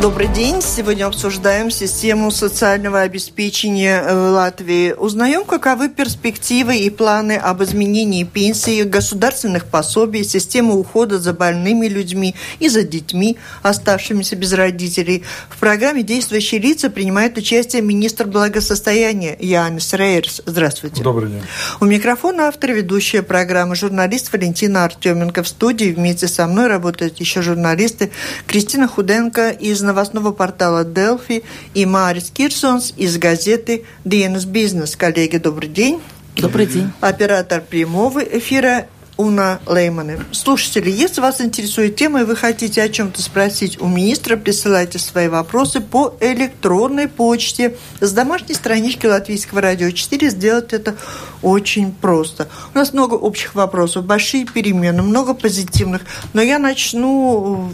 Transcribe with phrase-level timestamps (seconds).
[0.00, 0.62] Добрый день.
[0.62, 4.92] Сегодня обсуждаем систему социального обеспечения в Латвии.
[4.92, 12.34] Узнаем, каковы перспективы и планы об изменении пенсии, государственных пособий, системы ухода за больными людьми
[12.58, 15.24] и за детьми, оставшимися без родителей.
[15.50, 20.40] В программе «Действующие лица» принимает участие министр благосостояния Янис Рейерс.
[20.46, 21.02] Здравствуйте.
[21.02, 21.42] Добрый день.
[21.80, 25.42] У микрофона автор ведущая программы журналист Валентина Артеменко.
[25.42, 28.10] В студии вместе со мной работают еще журналисты
[28.46, 31.44] Кристина Худенко из новостного портала Delphi
[31.74, 34.96] и Марис Кирсонс из газеты DNS Business.
[34.96, 36.00] Коллеги, добрый день.
[36.36, 36.90] Добрый день.
[37.00, 38.86] Оператор прямого эфира
[39.22, 40.18] Уна Лейманы.
[40.32, 45.28] Слушатели, если вас интересует тема и вы хотите о чем-то спросить у министра, присылайте свои
[45.28, 50.28] вопросы по электронной почте с домашней странички Латвийского радио 4.
[50.28, 50.96] Сделать это
[51.40, 52.48] очень просто.
[52.74, 56.02] У нас много общих вопросов, большие перемены, много позитивных.
[56.32, 57.70] Но я начну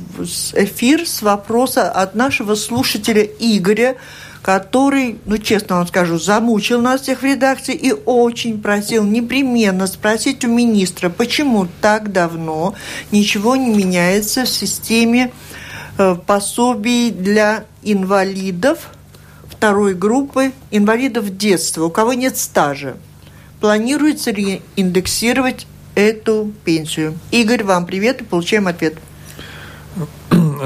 [0.52, 3.96] эфир с вопроса от нашего слушателя Игоря,
[4.42, 10.44] который, ну, честно вам скажу, замучил нас всех в редакции и очень просил непременно спросить
[10.44, 12.74] у министра, почему так давно
[13.10, 15.32] ничего не меняется в системе
[15.98, 18.90] э, пособий для инвалидов
[19.48, 22.96] второй группы, инвалидов детства, у кого нет стажа.
[23.60, 27.18] Планируется ли индексировать эту пенсию?
[27.32, 28.94] Игорь, вам привет и получаем ответ.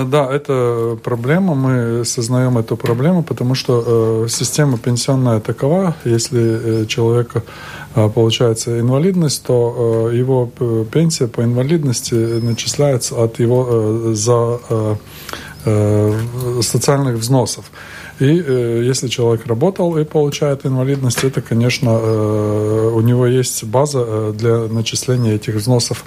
[0.06, 6.86] Да, это проблема, мы сознаем эту проблему, потому что э, система пенсионная такова, если э,
[6.86, 7.42] человека
[7.94, 14.60] э, получается инвалидность, то э, его э, пенсия по инвалидности начисляется от его э, за
[14.70, 14.96] э,
[15.66, 17.70] э, социальных взносов.
[18.22, 24.04] И э, если человек работал и получает инвалидность, это, конечно, э, у него есть база
[24.06, 26.04] э, для начисления этих взносов.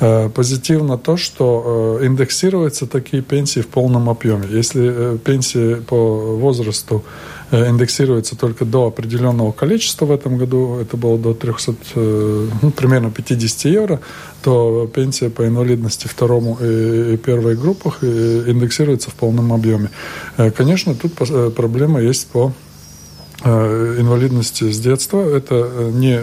[0.00, 4.46] Э, позитивно то, что э, индексируются такие пенсии в полном объеме.
[4.48, 5.96] Если э, пенсии по
[6.36, 7.02] возрасту
[7.50, 13.10] индексируется только до определенного количества в этом году, это было до 300, э, ну, примерно
[13.10, 14.00] 50 евро,
[14.42, 19.90] то пенсия по инвалидности второму и первой группах э, индексируется в полном объеме.
[20.56, 21.12] Конечно, тут
[21.54, 22.52] проблема есть по
[23.44, 25.20] инвалидности с детства.
[25.20, 26.20] Это не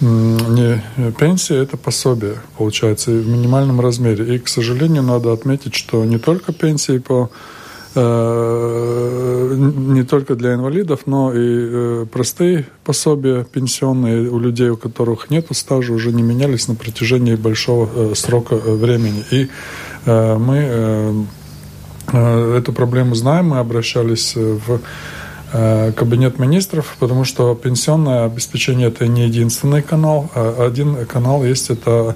[0.00, 0.82] не
[1.18, 4.34] пенсия, это пособие, получается, в минимальном размере.
[4.34, 7.30] И, к сожалению, надо отметить, что не только пенсии по Э,
[7.94, 15.46] не только для инвалидов, но и э, простые пособия пенсионные у людей, у которых нет
[15.50, 19.24] стажа, уже не менялись на протяжении большого э, срока времени.
[19.30, 19.48] И
[20.04, 21.26] мы
[22.12, 24.80] эту проблему знаем, мы обращались в
[25.52, 32.02] кабинет министров, потому что пенсионное обеспечение это не единственный канал, а один канал есть это
[32.06, 32.14] Э,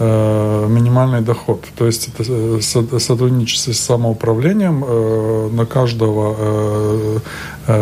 [0.00, 1.64] минимальный доход.
[1.76, 7.20] То есть это э, сотрудничество с самоуправлением э, на каждого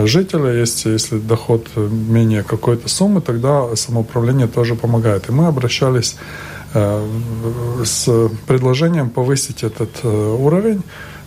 [0.04, 5.28] жителя есть, если доход менее какой-то суммы, тогда самоуправление тоже помогает.
[5.28, 6.16] И мы обращались
[6.74, 10.82] с предложением повысить этот уровень,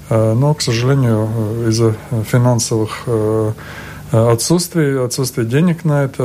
[0.09, 1.27] но, к сожалению,
[1.67, 1.95] из-за
[2.31, 3.05] финансовых
[4.11, 6.21] отсутствий, отсутствия денег на это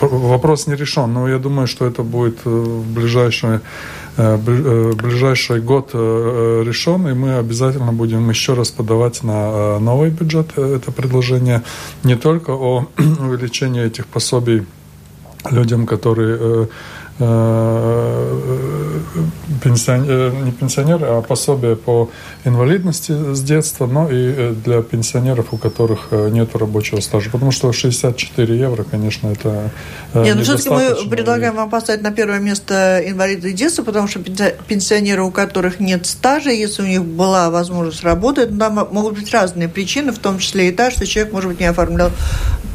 [0.00, 3.60] вопрос не решен, но я думаю, что это будет э, в ближайший,
[4.16, 10.58] э, э, ближайший год решен, и мы обязательно будем еще раз подавать на новый бюджет
[10.58, 11.62] это предложение.
[12.04, 12.86] Не только о
[13.20, 14.66] увеличении этих пособий
[15.50, 16.68] людям, которые
[19.62, 22.10] пенсионер, не пенсионеры, а пособие по
[22.44, 27.30] инвалидности с детства, но и для пенсионеров, у которых нет рабочего стажа.
[27.30, 29.70] Потому что 64 евро, конечно, это
[30.14, 35.22] Нет, ну все-таки мы предлагаем вам поставить на первое место инвалиды детства, потому что пенсионеры,
[35.22, 40.12] у которых нет стажа, если у них была возможность работать, там могут быть разные причины,
[40.12, 42.10] в том числе и та, что человек, может быть, не оформлял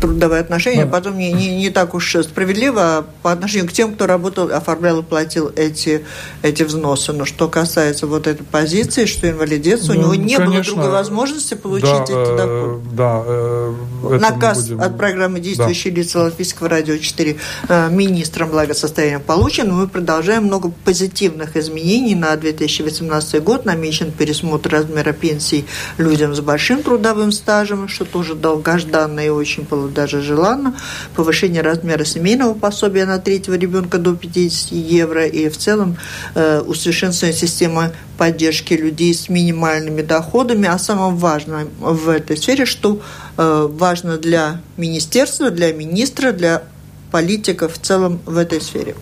[0.01, 0.91] трудовые отношения, да.
[0.91, 5.03] потом не, не, не так уж справедливо по отношению к тем, кто работал, оформлял и
[5.03, 6.03] платил эти,
[6.41, 7.13] эти взносы.
[7.13, 11.53] Но что касается вот этой позиции, что инвалидец, у него не конечно, было другой возможности
[11.53, 12.81] получить да, эти э, доходы.
[12.93, 13.73] Да, э,
[14.19, 14.81] Наказ будем...
[14.81, 16.01] от программы «Действующие да.
[16.01, 17.37] лица Латвийского радио 4»
[17.67, 19.73] э, министром благосостояния получен.
[19.73, 23.65] Мы продолжаем много позитивных изменений на 2018 год.
[23.65, 25.65] Намечен пересмотр размера пенсий
[25.97, 30.75] людям с большим трудовым стажем, что тоже долгожданно и очень даже желанно.
[31.15, 35.97] Повышение размера семейного пособия на третьего ребенка до 50 евро и в целом
[36.35, 40.67] э, усовершенствование системы поддержки людей с минимальными доходами.
[40.67, 42.99] А самое важное в этой сфере, что
[43.37, 46.63] э, важно для министерства, для министра, для
[47.11, 48.95] политиков в целом в этой сфере.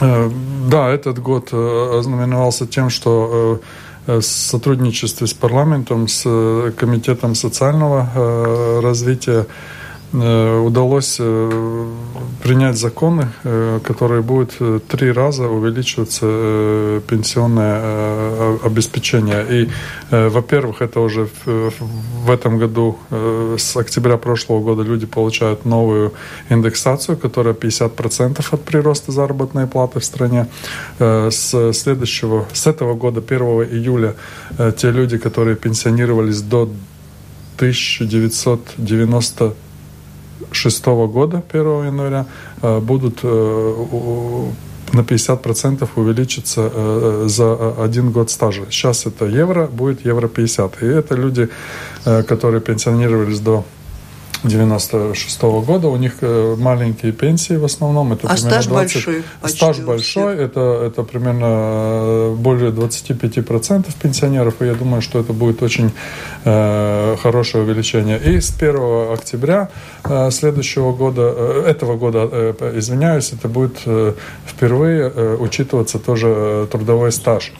[0.00, 0.30] Э,
[0.70, 3.60] да, этот год э, ознаменовался тем, что
[4.06, 6.22] в сотрудничестве с парламентом, с
[6.78, 9.46] Комитетом социального развития
[10.12, 11.86] удалось э,
[12.42, 14.56] принять законы, э, которые будут
[14.88, 19.44] три раза увеличиваться пенсионное обеспечение.
[19.50, 19.68] И,
[20.10, 26.12] во-первых, это уже в этом году, с октября прошлого года, люди получают новую
[26.48, 30.46] индексацию, которая 50% от прироста заработной платы в стране.
[30.98, 33.40] С следующего, с этого года, 1
[33.72, 34.14] июля,
[34.76, 36.70] те люди, которые пенсионировались до
[37.56, 39.54] 1990
[40.52, 42.26] 2006 года, 1 января,
[42.62, 43.74] э, будут э,
[44.92, 48.62] на 50% увеличиться э, за один год стажа.
[48.70, 50.82] Сейчас это евро, будет евро 50.
[50.82, 51.48] И это люди,
[52.04, 53.64] которые пенсионировались до
[54.44, 55.88] 96 -го года.
[55.88, 58.12] У них э, маленькие пенсии в основном.
[58.12, 58.70] Это а стаж 20...
[58.70, 59.22] большой?
[59.44, 60.36] Стаж большой.
[60.36, 64.54] Это, это примерно э, более 25% пенсионеров.
[64.60, 65.90] И я думаю, что это будет очень
[66.44, 68.18] э, хорошее увеличение.
[68.18, 69.68] И с 1 октября
[70.04, 74.14] э, следующего года, э, этого года, э, извиняюсь, это будет э,
[74.46, 77.52] впервые э, учитываться тоже э, трудовой стаж.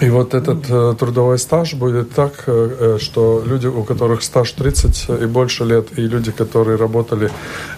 [0.00, 4.50] И вот этот э, трудовой стаж будет так, э, э что люди, у которых стаж
[4.52, 7.30] 30 и больше лет, и люди, которые работали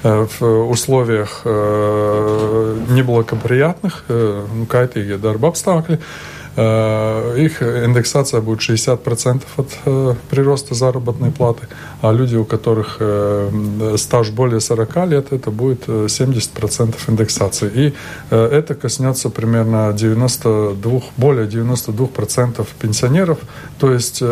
[0.02, 9.68] э, в условиях э, неблагоприятных, э, ну, darba apstākļi, Э, их индексация будет 60% от
[9.84, 11.68] э, прироста заработной платы,
[12.00, 17.70] а люди, у которых э, стаж более 40 лет, это будет 70% индексации.
[17.74, 17.94] И
[18.30, 23.38] это коснется примерно 92, более 92% пенсионеров,
[23.78, 24.22] то есть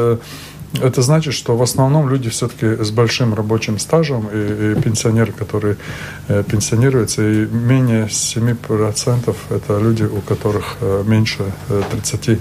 [0.82, 5.76] это значит, что в основном люди все-таки с большим рабочим стажем и, и пенсионеры, которые
[6.28, 12.40] э, пенсионируются, и менее 7% это люди, у которых э, меньше э, 30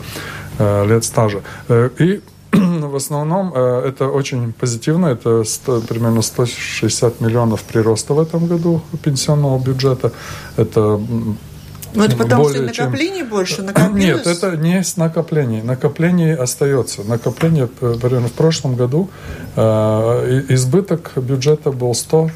[0.57, 1.41] э, лет стажа.
[1.69, 2.21] Э, и
[2.51, 5.07] в основном э, это очень позитивно.
[5.07, 10.11] Это 100, примерно 160 миллионов прироста в этом году пенсионного бюджета.
[10.57, 10.99] Это
[11.95, 13.29] ну, это потому что накоплений чем...
[13.29, 14.25] больше накопилось?
[14.25, 15.61] Нет, это не с накоплений.
[15.61, 17.03] Накопление остается.
[17.03, 19.09] Накопление, примерно в прошлом году
[19.55, 22.31] э, избыток бюджета был 100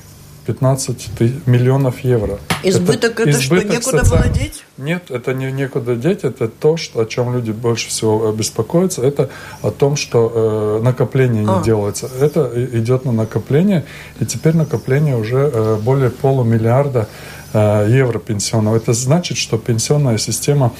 [0.48, 2.39] 15 миллионов евро.
[2.63, 4.24] Избыток это, это избыток что, некуда социаль...
[4.24, 4.63] было деть?
[4.77, 9.30] Нет, это не некуда деть, это то, что, о чем люди больше всего беспокоятся, это
[9.62, 11.57] о том, что э, накопление а.
[11.57, 12.09] не делается.
[12.21, 13.83] Это идет на накопление,
[14.21, 18.77] и теперь накопление уже э, более полумиллиарда Э, евро пенсионного.
[18.77, 20.73] Это значит, что пенсионная система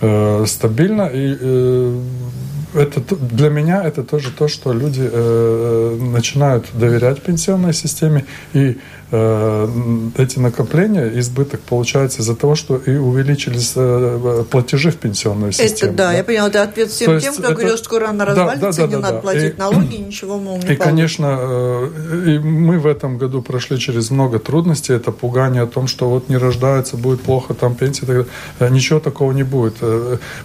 [0.00, 2.00] э, стабильна и э,
[2.74, 8.99] это для меня это тоже то, что люди э, начинают доверять пенсионной системе и Э,
[9.12, 15.92] эти накопления, избыток получается из-за того, что и увеличились э, платежи в пенсионную систему.
[15.92, 16.16] Это да, да?
[16.16, 17.54] я поняла, это ответ всем То тем, кто это...
[17.54, 19.20] говорил, что она развалится, да, да, да, не да, надо да.
[19.20, 20.84] платить и, налоги, ничего, мол, не И, получится.
[20.84, 25.88] конечно, э, и мы в этом году прошли через много трудностей, это пугание о том,
[25.88, 28.26] что вот не рождается, будет плохо, там далее.
[28.60, 29.74] ничего такого не будет.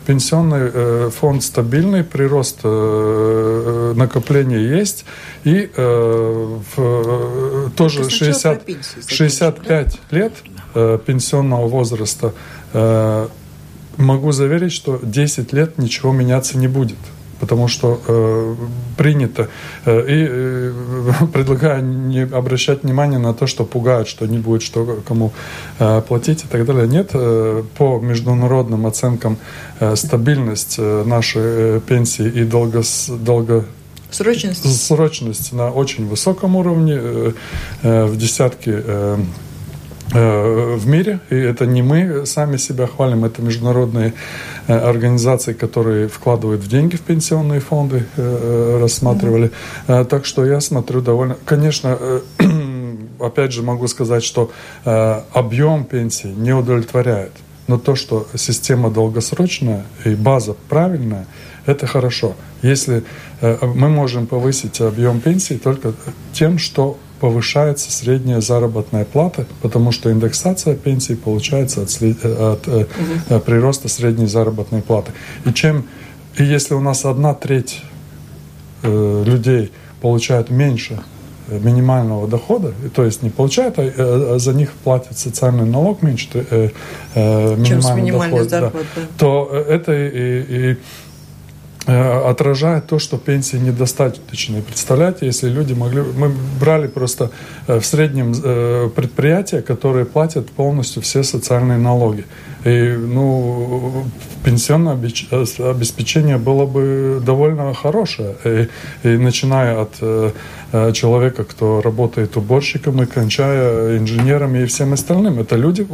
[0.08, 5.06] Пенсионный фонд стабильный, прирост накопления есть,
[5.44, 10.34] и в, тоже 60 60, 65 лет
[10.74, 12.34] э, пенсионного возраста
[12.74, 13.28] э,
[13.98, 16.98] могу заверить, что 10 лет ничего меняться не будет
[17.40, 18.56] потому что э,
[18.98, 19.50] принято.
[19.86, 20.72] Э, и э,
[21.34, 25.32] предлагаю не обращать внимание на то, что пугают, что не будет что кому
[25.80, 26.88] э, платить и так далее.
[26.88, 29.38] Нет, э, по международным оценкам
[29.80, 33.66] э, стабильность э, нашей э, пенсии и долго, долго
[34.16, 34.86] Срочность?
[34.86, 37.32] Срочность на очень высоком уровне, э,
[37.84, 39.18] э, в десятки э,
[40.14, 44.14] в мире, и это не мы сами себя хвалим, это международные
[44.68, 49.52] организации, которые вкладывают в деньги в пенсионные фонды, рассматривали.
[49.88, 50.06] Mm-hmm.
[50.06, 51.36] Так что я смотрю довольно...
[51.44, 51.98] Конечно,
[53.20, 54.52] опять же могу сказать, что
[54.86, 57.32] объем пенсии не удовлетворяет,
[57.68, 61.26] но то, что система долгосрочная и база правильная,
[61.66, 62.36] это хорошо.
[62.62, 63.04] Если
[63.42, 65.94] э, мы можем повысить объем пенсии только
[66.34, 71.90] тем, что повышается средняя заработная плата, потому что индексация пенсии получается от,
[72.26, 73.40] от угу.
[73.40, 75.12] прироста средней заработной платы.
[75.46, 75.86] И чем
[76.38, 77.82] и если у нас одна треть
[78.84, 81.02] э, людей получают меньше
[81.48, 86.70] минимального дохода, то есть не получают, а, за них платят социальный налог меньше э,
[87.14, 90.78] э, минимального дохода, да, то это и, и Э,
[91.92, 94.62] отражает то, что пенсии недостаточные.
[94.62, 96.02] Представляете, если люди могли...
[96.02, 97.30] Мы брали просто
[97.68, 102.26] э, в среднем э, предприятия, которые платят полностью все социальные налоги.
[102.66, 104.06] И, ну,
[104.44, 108.36] пенсионное обеспечение было бы довольно хорошее.
[108.44, 108.68] И,
[109.08, 115.40] и начиная от человека, кто работает уборщиком, и кончая инженерами и всем остальным.
[115.40, 115.88] Это люди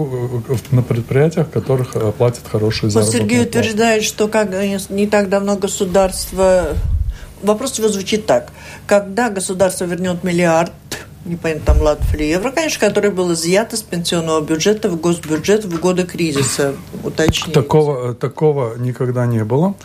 [0.71, 4.49] на предприятиях, которых платят хорошие заработные Сергей утверждает, что как
[4.89, 6.75] не так давно государство государство...
[7.41, 8.51] Вопрос его звучит так.
[8.85, 10.71] Когда государство вернет миллиард
[11.25, 15.79] непонятно, там латов или евро, конечно, который был изъят из пенсионного бюджета в госбюджет в
[15.79, 16.75] годы кризиса.
[17.03, 17.51] Уточните.
[17.51, 19.75] Такого, такого никогда не было.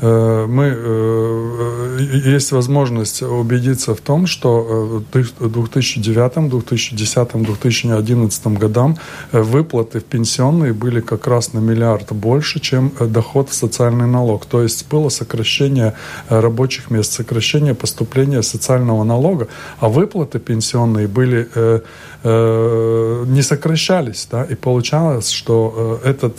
[0.00, 8.96] Э, мы, э, есть возможность убедиться в том, что в 2009, 2010, 2011 годам
[9.32, 14.44] э, выплаты в пенсионные были как раз на миллиард больше, чем доход в социальный налог.
[14.44, 15.94] То есть было сокращение
[16.28, 19.48] рабочих мест, сокращение поступления социального налога,
[19.80, 21.48] а выплаты пенсионные были
[22.24, 24.28] не сокращались.
[24.30, 24.44] Да?
[24.44, 26.36] И получалось, что этот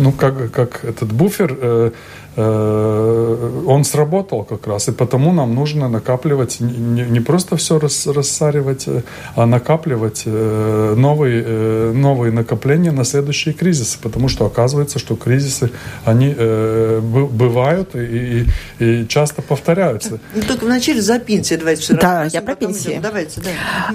[0.00, 1.90] ну, как, как этот буфер, э,
[2.36, 4.88] э, он сработал как раз.
[4.88, 9.02] И потому нам нужно накапливать, не, не просто все рас, рассаривать, э,
[9.36, 13.98] а накапливать э, новые, э, новые накопления на следующие кризисы.
[14.02, 15.70] Потому что оказывается, что кризисы,
[16.04, 18.46] они э, бывают и,
[18.78, 20.18] и, и часто повторяются.
[20.34, 22.98] Ну, только вначале за пенсии давайте все Да, я про пенсии.
[23.02, 23.50] Давайте, да.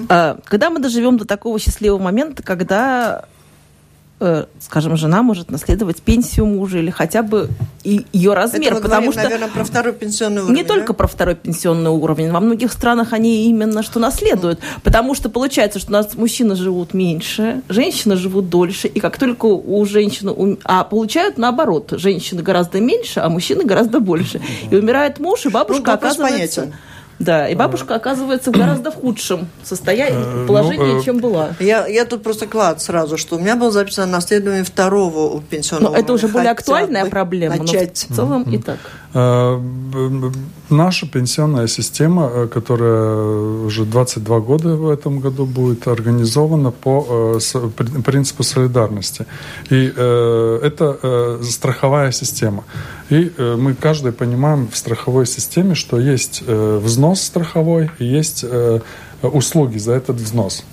[0.08, 3.35] А, когда мы доживем до такого счастливого момента, когда Э,
[4.60, 7.50] скажем, жена может наследовать пенсию мужа или хотя бы
[7.84, 10.56] ее размер, Это потому говорим, что наверное, про второй пенсионный уровень.
[10.56, 10.74] Не да?
[10.74, 15.78] только про второй пенсионный уровень, во многих странах они именно что наследуют, потому что получается,
[15.78, 20.84] что у нас мужчины живут меньше, женщины живут дольше, и как только у женщины, а
[20.84, 25.92] получают наоборот, женщины гораздо меньше, а мужчины гораздо больше, и умирает муж, и бабушка ну,
[25.92, 26.60] оказывается.
[26.62, 26.74] Понятен
[27.18, 31.54] да, и бабушка оказывается в гораздо худшем состоянии, э, ну, положении, ну, чем была.
[31.60, 35.92] Я, я тут просто клад сразу, что у меня было записано наследование второго пенсионного.
[35.92, 38.06] Но это уже более актуальная проблема, начать.
[38.08, 38.78] но в целом и так.
[39.14, 39.58] Э,
[40.68, 47.38] наша пенсионная система, э, которая уже 22 года в этом году будет организована по
[48.04, 49.26] принципу солидарности.
[49.70, 52.64] И это страховая система.
[53.08, 58.80] И мы каждый понимаем в страховой системе, что есть взнос взнос страховой и есть э,
[59.22, 60.64] услуги за этот взнос.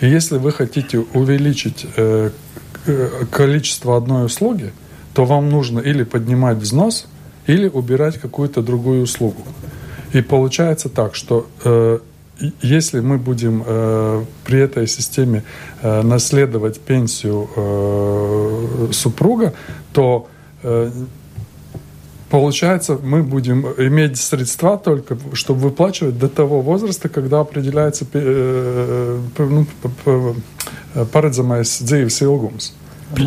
[0.00, 2.30] И если вы хотите увеличить э,
[3.30, 4.72] количество одной услуги,
[5.14, 7.06] то вам нужно или поднимать взнос,
[7.48, 9.42] или убирать какую-то другую услугу.
[10.14, 11.98] И получается так, что э,
[12.62, 15.42] если мы будем э, при этой системе
[15.82, 19.52] э, наследовать пенсию э, супруга,
[19.92, 20.26] то
[20.62, 20.90] э,
[22.32, 29.66] Получается, мы будем иметь средства только, чтобы выплачивать до того возраста, когда определяется э, ну,
[31.12, 32.72] paredzamais dzīves ilgums.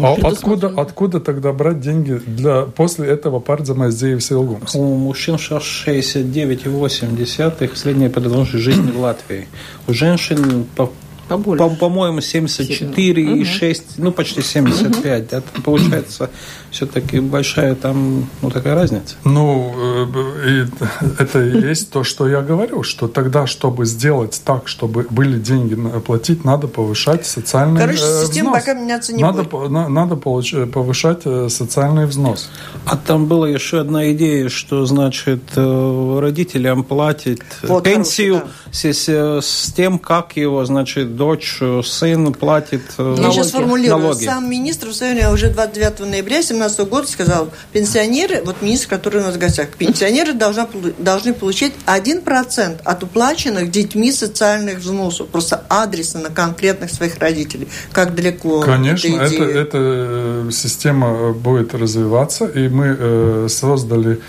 [0.01, 4.75] А откуда, откуда тогда брать деньги для, после этого paredzamais dzīves ilgums?
[4.75, 9.47] У мужчин сейчас 69,8 средняя продолжительность жизни в Латвии.
[9.88, 10.89] У женщин по
[11.27, 11.63] Побольше.
[11.63, 15.22] По, по-моему, 74 и 6, ну, почти 75.
[15.22, 15.29] Угу.
[15.32, 16.29] Да, там получается
[16.75, 19.15] все-таки большая там, ну, такая разница.
[19.24, 24.67] Ну, э, и это и есть то, что я говорю, что тогда, чтобы сделать так,
[24.67, 28.65] чтобы были деньги платить, надо повышать социальный Короче, э, система взнос.
[28.65, 29.72] пока меняться не надо, будет.
[29.72, 32.50] На, надо получ, повышать э, социальный взнос.
[32.86, 38.41] А там была еще одна идея, что, значит, родителям платить вот, пенсию
[38.74, 39.41] хороший, да.
[39.41, 43.22] с, с тем, как его, значит, дочь, сын платит налоги.
[43.22, 44.01] Я сейчас формулирую.
[44.01, 44.25] Налоги.
[44.25, 49.24] Сам министр в своем уже 29 ноября 2017 года сказал, пенсионеры, вот министр, который у
[49.25, 50.65] нас в гостях, пенсионеры должны,
[50.98, 57.67] должны получать 1% от уплаченных детьми социальных взносов, просто адресно на конкретных своих родителей.
[57.91, 64.19] Как далеко Конечно, эта, это, эта э, система будет развиваться, и мы э, создали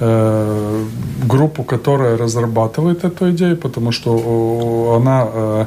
[0.00, 0.84] э,
[1.24, 5.66] группу, которая разрабатывает эту идею, потому что она э,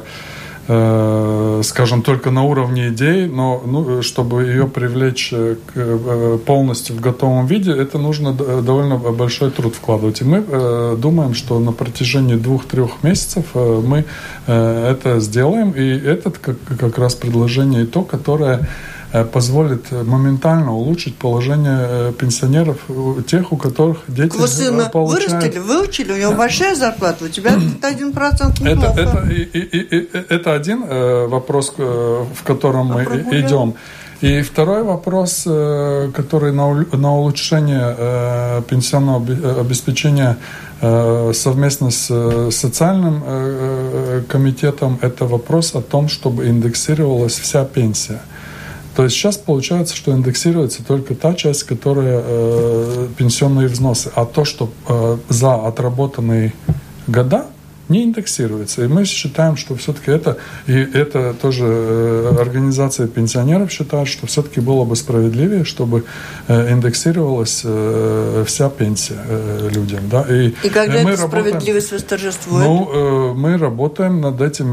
[1.64, 7.46] скажем, только на уровне идей, но ну, чтобы ее привлечь э, э, полностью в готовом
[7.46, 10.20] виде, это нужно довольно большой труд вкладывать.
[10.20, 14.04] И мы думаем, что на протяжении двух-трех месяцев мы
[14.46, 18.99] это сделаем, и это как, как раз предложение и то, которое Э,
[19.32, 22.78] позволит моментально улучшить положение э, пенсионеров,
[23.26, 25.30] тех, у которых дети Вы сына получают...
[25.30, 27.52] вырастили, выучили, у него большая зарплата, у тебя
[27.82, 33.04] один процент Это, это, и, и, и, это один э, вопрос, в котором а мы
[33.40, 33.74] идем.
[34.20, 39.24] И второй вопрос, э, который на, улучшение э, пенсионного
[39.60, 40.36] обеспечения
[40.82, 43.22] э, совместно с социальным
[44.28, 48.20] комитетом, это вопрос о том, чтобы индексировалась вся пенсия.
[49.00, 54.44] То есть сейчас получается, что индексируется только та часть, которая э, пенсионные взносы, а то,
[54.44, 56.52] что э, за отработанные
[57.06, 57.46] года
[57.90, 58.84] не индексируется.
[58.84, 64.60] И мы считаем, что все-таки это, и это тоже э, организация пенсионеров считает, что все-таки
[64.60, 66.04] было бы справедливее, чтобы
[66.46, 69.18] э, индексировалась э, вся пенсия
[69.74, 70.08] людям.
[70.08, 70.24] Да?
[70.28, 72.64] И, и когда эта работаем, справедливость восторжествует?
[72.64, 74.72] Ну, мы работаем над этим,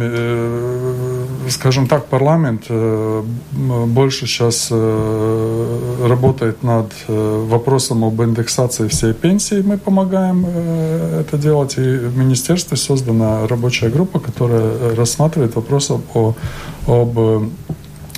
[1.50, 9.62] скажем так, парламент больше сейчас работает над вопросом об индексации всей пенсии.
[9.62, 16.36] Мы помогаем это делать, и в министерстве создана рабочая группа, которая рассматривает вопрос о,
[16.88, 17.50] об э,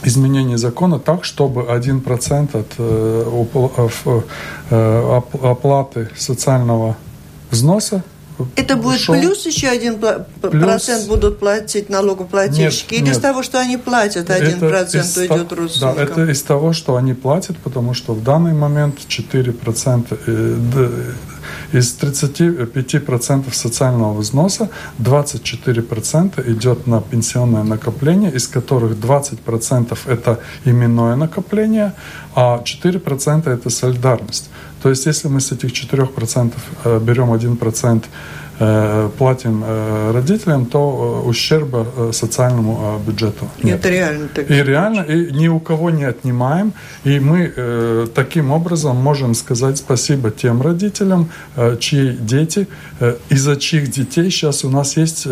[0.04, 4.22] изменении закона так, чтобы 1% от э,
[4.70, 6.96] э, оплаты социального
[7.52, 8.04] взноса
[8.56, 9.16] это будет шел.
[9.16, 10.26] плюс еще один плюс...
[10.42, 12.94] процент будут платить налогоплательщики?
[12.94, 13.18] Нет, Или нет.
[13.18, 15.96] из того, что они платят, один процент уйдет родственникам?
[15.96, 21.16] Да, это из того, что они платят, потому что в данный момент 4%
[21.74, 31.94] из 35% социального взноса 24% идет на пенсионное накопление, из которых 20% это именное накопление,
[32.36, 34.50] а 4% это солидарность.
[34.82, 36.54] То есть если мы с этих 4%
[36.86, 38.49] э, берем 1% Э,
[39.18, 43.80] платим э, родителям, то э, ущерба социальному бюджету нет.
[43.80, 44.52] Это реально так.
[44.52, 46.74] И реально, и ни у кого не отнимаем.
[47.06, 51.30] И мы таким образом можем сказать спасибо тем родителям,
[51.80, 52.68] чьи дети,
[53.30, 55.26] из-за чьих детей сейчас у нас есть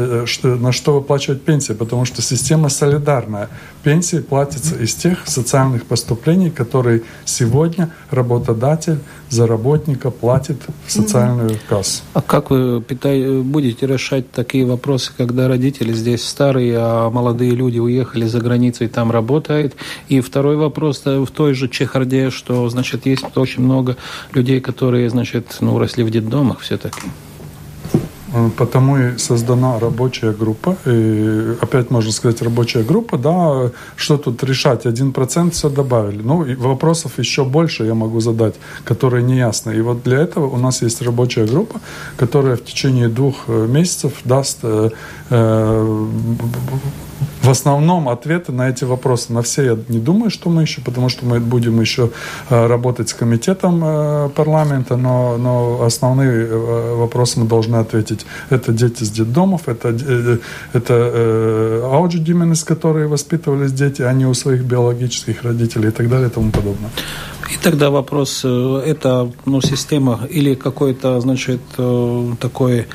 [0.44, 3.50] на что выплачивать пенсии, потому что система солидарная.
[3.84, 12.02] Пенсии платятся из тех социальных поступлений, которые сегодня работодатель за работника платит в социальную кассу.
[12.14, 17.80] А как вы питай, будете решать такие вопросы, когда родители здесь старые, а молодые люди
[17.80, 19.76] уехали за границу и там работают?
[20.10, 23.98] И второй вопрос в той же Чехарде, что, значит, есть очень много
[24.34, 27.02] людей, которые, значит, ну, росли в детдомах все-таки.
[28.34, 30.78] Э, потому и создана рабочая группа.
[30.86, 34.86] И опять можно сказать рабочая группа, да, что тут решать?
[34.86, 36.22] Один процент все добавили.
[36.22, 39.72] Ну, и вопросов еще больше я могу задать, которые не ясны.
[39.76, 41.80] И вот для этого у нас есть рабочая группа,
[42.18, 44.90] которая в течение двух э, месяцев даст э,
[47.42, 49.34] в основном ответы на эти вопросы.
[49.34, 52.10] На все я не думаю, что мы еще, потому что мы будем еще
[52.50, 58.26] э, работать с комитетом э, парламента, но, но основные э, вопросы мы должны ответить.
[58.50, 59.90] Это дети с детдомов, это,
[60.74, 62.24] это ауджи
[62.56, 66.52] с которые воспитывались дети, а не у своих биологических родителей и так далее и тому
[66.52, 66.90] подобное.
[67.54, 71.62] И тогда вопрос, это ну, система или какой-то, значит,
[72.40, 72.86] такой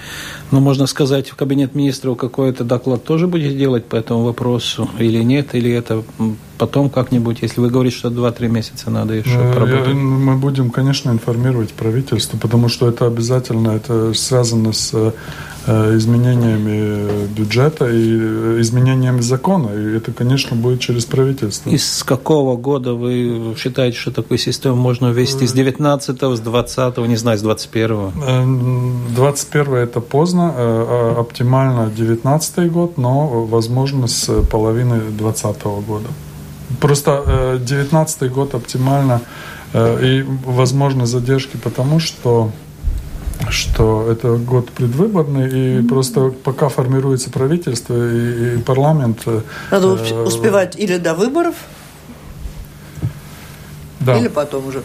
[0.53, 4.87] но ну, можно сказать, в кабинет министров какой-то доклад тоже будет делать по этому вопросу
[4.99, 6.05] или нет, или это
[6.59, 9.95] потом как-нибудь, если вы говорите, что 2-3 месяца надо еще э, поработать?
[9.95, 15.13] Мы будем, конечно, информировать правительство, потому что это обязательно, это связано с э,
[15.67, 19.71] изменениями бюджета и э, изменениями закона.
[19.71, 21.71] И это, конечно, будет через правительство.
[21.71, 25.47] И с какого года вы считаете, что такую систему можно ввести?
[25.47, 29.15] С 19 с 20 не знаю, с 21-го?
[29.15, 36.09] 21 это поздно, а оптимально 19 год, но возможно с половины 20 года.
[36.81, 39.21] Просто 19 э, год оптимально
[39.73, 42.51] э, и возможно задержки, потому что
[43.51, 45.89] что это год предвыборный, и mm-hmm.
[45.89, 49.27] просто пока формируется правительство и, и парламент.
[49.71, 51.55] Надо э, успевать или до выборов,
[54.05, 54.19] да.
[54.19, 54.83] Или потом уже.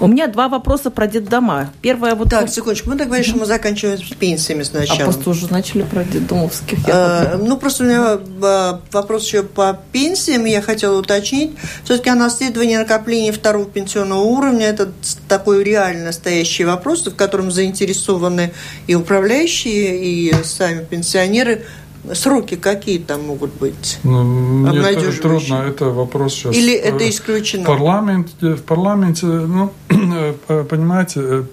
[0.00, 1.70] У меня два вопроса про детдома.
[1.82, 2.30] Первое вот...
[2.30, 2.90] Так, секундочку.
[2.90, 5.02] Мы так говорим, что мы заканчиваем с пенсиями сначала.
[5.02, 6.78] А просто уже начали про детдомовских.
[6.88, 10.44] А, ну, просто у меня а, вопрос еще по пенсиям.
[10.44, 11.56] Я хотела уточнить.
[11.84, 14.92] Все-таки о наследовании накопления второго пенсионного уровня– это
[15.28, 18.52] такой реально настоящий вопрос, в котором заинтересованы
[18.86, 21.64] и управляющие, и сами пенсионеры–
[22.14, 23.98] Сроки какие там могут быть?
[24.02, 26.54] Ну, это трудно, это вопрос сейчас.
[26.54, 27.64] Или это исключено?
[27.64, 29.72] Парламент, в парламенте, ну,
[30.68, 31.44] понимаете,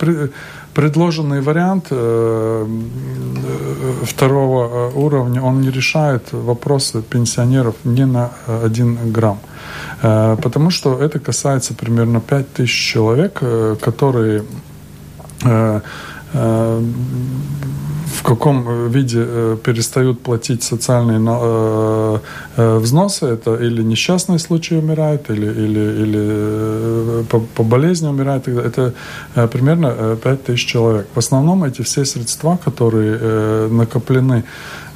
[0.75, 2.65] предложенный вариант э,
[4.03, 8.31] второго уровня, он не решает вопросы пенсионеров ни на
[8.63, 9.39] один грамм.
[10.01, 14.43] Э, потому что это касается примерно 5 тысяч человек, э, которые
[18.25, 21.19] каком э, виде э, перестают платить социальные
[22.57, 28.93] взносы, это или несчастные случаи умирают, или, или, или по, по болезни умирают, это
[29.51, 31.07] примерно 5 тысяч человек.
[31.13, 34.43] В основном эти все средства, которые накоплены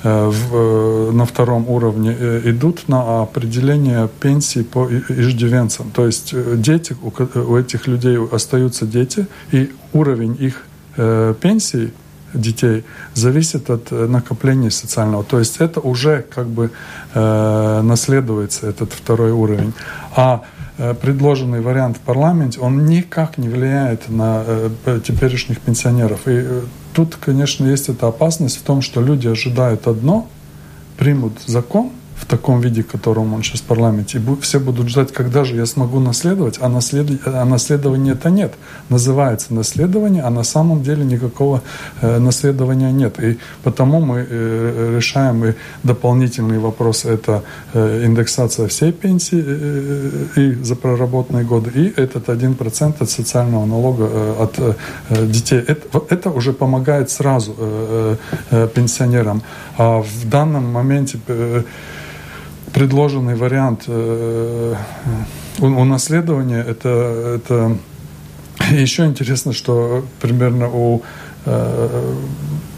[0.03, 2.15] в, на втором уровне
[2.45, 5.91] идут на определение пенсии по иждивенцам.
[5.91, 10.63] То есть дети, у, этих людей остаются дети, и уровень их
[11.41, 11.91] пенсии
[12.33, 15.23] детей зависит от э, накопления социального.
[15.23, 16.71] То есть это уже как бы
[17.13, 19.73] э, наследуется, этот второй уровень.
[20.15, 20.43] А
[20.77, 26.27] э, предложенный вариант в парламенте, он никак не влияет на э, теперешних пенсионеров.
[26.27, 26.61] И э,
[26.93, 30.27] тут, конечно, есть эта опасность в том, что люди ожидают одно,
[30.97, 34.19] примут закон, в таком виде, в котором он сейчас в парламенте.
[34.19, 37.07] И все будут ждать, когда же я смогу наследовать, а, наслед...
[37.25, 38.53] а наследования-то нет.
[38.89, 41.61] Называется наследование, а на самом деле никакого
[42.01, 43.23] э, наследования нет.
[43.23, 45.53] И потому мы э, решаем и
[45.83, 52.29] дополнительный вопрос– это э, индексация всей пенсии э, э и за проработанные годы, и этот
[52.29, 55.59] один процент от социального налога э, от э, детей.
[55.67, 58.15] Это, это уже помогает сразу э,
[58.51, 59.41] э, пенсионерам.
[59.77, 61.63] А в данном моменте э,
[62.73, 64.75] предложенный вариант э,
[65.59, 66.89] унаследования, это,
[67.35, 67.77] это
[68.71, 71.01] еще интересно, что примерно у
[71.45, 72.15] э,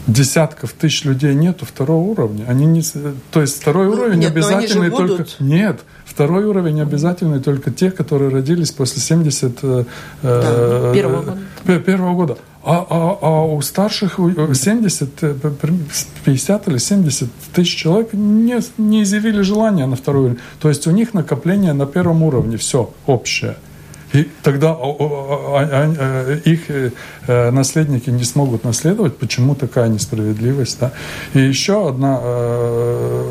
[0.06, 2.44] десятков тысяч людей нету второго уровня.
[2.48, 2.82] Они не,
[3.30, 5.12] то есть второй ну, уровень нет, обязательный только...
[5.12, 5.36] Будут.
[5.40, 9.84] Нет, второй уровень обязательный только те, которые родились после 70 э,
[10.22, 11.22] да, первого,
[11.64, 11.78] года.
[11.80, 12.38] первого года.
[12.64, 15.10] А, а, а у старших 70,
[16.24, 20.38] 50 э, или 70 тысяч человек не, не изъявили желания на второй уровень.
[20.60, 23.56] То есть у них накопление на первом уровне, все общее.
[24.12, 29.16] И тогда э, их э, наследники не смогут наследовать.
[29.16, 30.78] Почему такая несправедливость?
[30.80, 30.92] Да?
[31.34, 32.20] И еще одна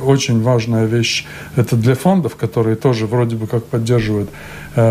[0.05, 4.29] очень важная вещь, это для фондов, которые тоже вроде бы как поддерживают.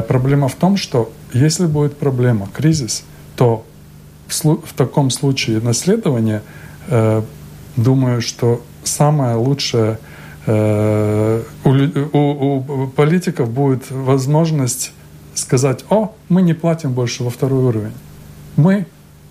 [0.09, 3.05] Проблема в том, что если будет проблема, кризис,
[3.37, 3.65] то
[4.29, 6.43] в таком случае наследование,
[6.89, 7.23] э,
[7.77, 9.99] думаю, что самое лучшее
[10.47, 14.93] э, у, у политиков будет возможность
[15.35, 17.95] сказать, о, мы не платим больше во второй уровень.
[18.57, 18.87] Мы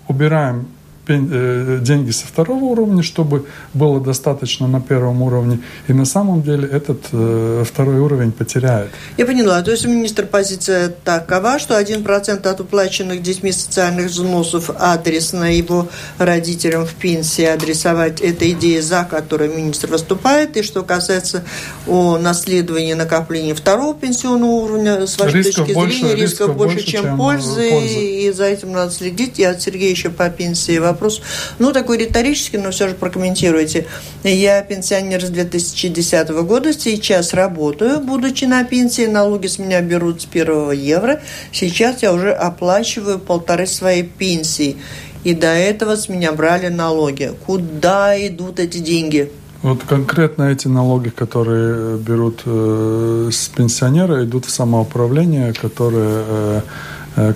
[0.07, 0.67] убираем
[1.17, 5.59] деньги со второго уровня, чтобы было достаточно на первом уровне.
[5.87, 8.89] И на самом деле этот э, второй уровень потеряет.
[9.17, 9.61] Я поняла.
[9.61, 15.87] То есть у министра позиция такова, что 1% от уплаченных детьми социальных взносов адресно его
[16.17, 18.21] родителям в пенсии адресовать.
[18.21, 20.57] Это идея, за которой министр выступает.
[20.57, 21.43] И что касается
[21.87, 26.83] о наследовании накопления второго пенсионного уровня, с вашей рисков точки больше, зрения, рисков, рисков больше,
[26.83, 28.05] чем, чем пользы, пользы.
[28.05, 29.39] И за этим надо следить.
[29.39, 31.21] И от Сергея еще по пенсии вопрос вопрос,
[31.59, 33.87] ну, такой риторический, но все же прокомментируйте.
[34.23, 40.25] Я пенсионер с 2010 года, сейчас работаю, будучи на пенсии, налоги с меня берут с
[40.25, 41.21] первого евро.
[41.51, 44.77] Сейчас я уже оплачиваю полторы своей пенсии.
[45.23, 47.33] И до этого с меня брали налоги.
[47.45, 49.31] Куда идут эти деньги?
[49.61, 56.61] Вот конкретно эти налоги, которые берут э, с пенсионера, идут в самоуправление, которое э, Э,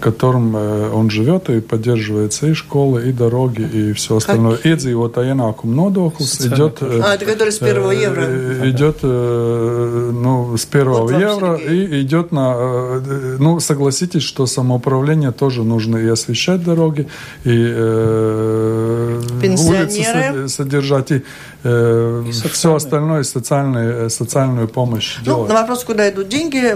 [0.02, 4.58] которым э, он живет и поддерживается и школы, и дороги, и все остальное.
[4.58, 4.66] Как?
[4.66, 6.82] Iedzīvotāja ienākuma nodoklis идет...
[6.82, 8.24] Э, а, это который с первого евро?
[8.70, 13.02] Идет, ну, с первого вот евро и идет на...
[13.40, 17.08] Ну, согласитесь, что самоуправление тоже нужно и освещать дороги,
[17.44, 21.24] и э, улицы содержать, и,
[21.64, 25.50] э, и все остальное, социальную, социальную помощь ну, делать.
[25.50, 26.74] На вопрос, куда идут деньги,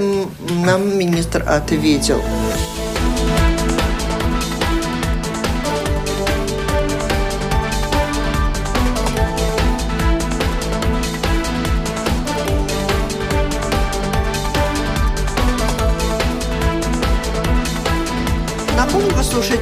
[0.66, 2.22] нам министр ответил.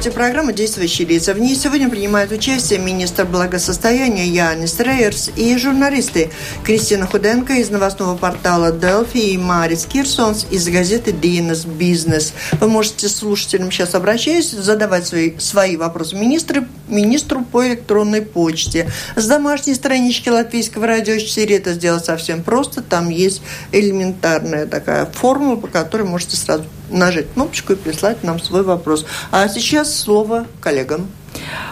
[0.06, 1.34] Слушаете программу «Действующие лица».
[1.34, 6.30] В ней сегодня принимают участие министр благосостояния Янис Рейерс и журналисты
[6.64, 12.34] Кристина Худенко из новостного портала «Делфи» и Марис Кирсонс из газеты «Динес Бизнес».
[12.60, 18.88] Вы можете слушателям сейчас обращаясь, задавать свои, свои вопросы министру, министру по электронной почте.
[19.16, 22.80] С домашней странички Латвийского радио 4 это сделать совсем просто.
[22.80, 23.42] Там есть
[23.72, 29.06] элементарная такая формула, по которой можете сразу нажать кнопочку и прислать нам свой вопрос.
[29.30, 31.06] А сейчас слово коллегам.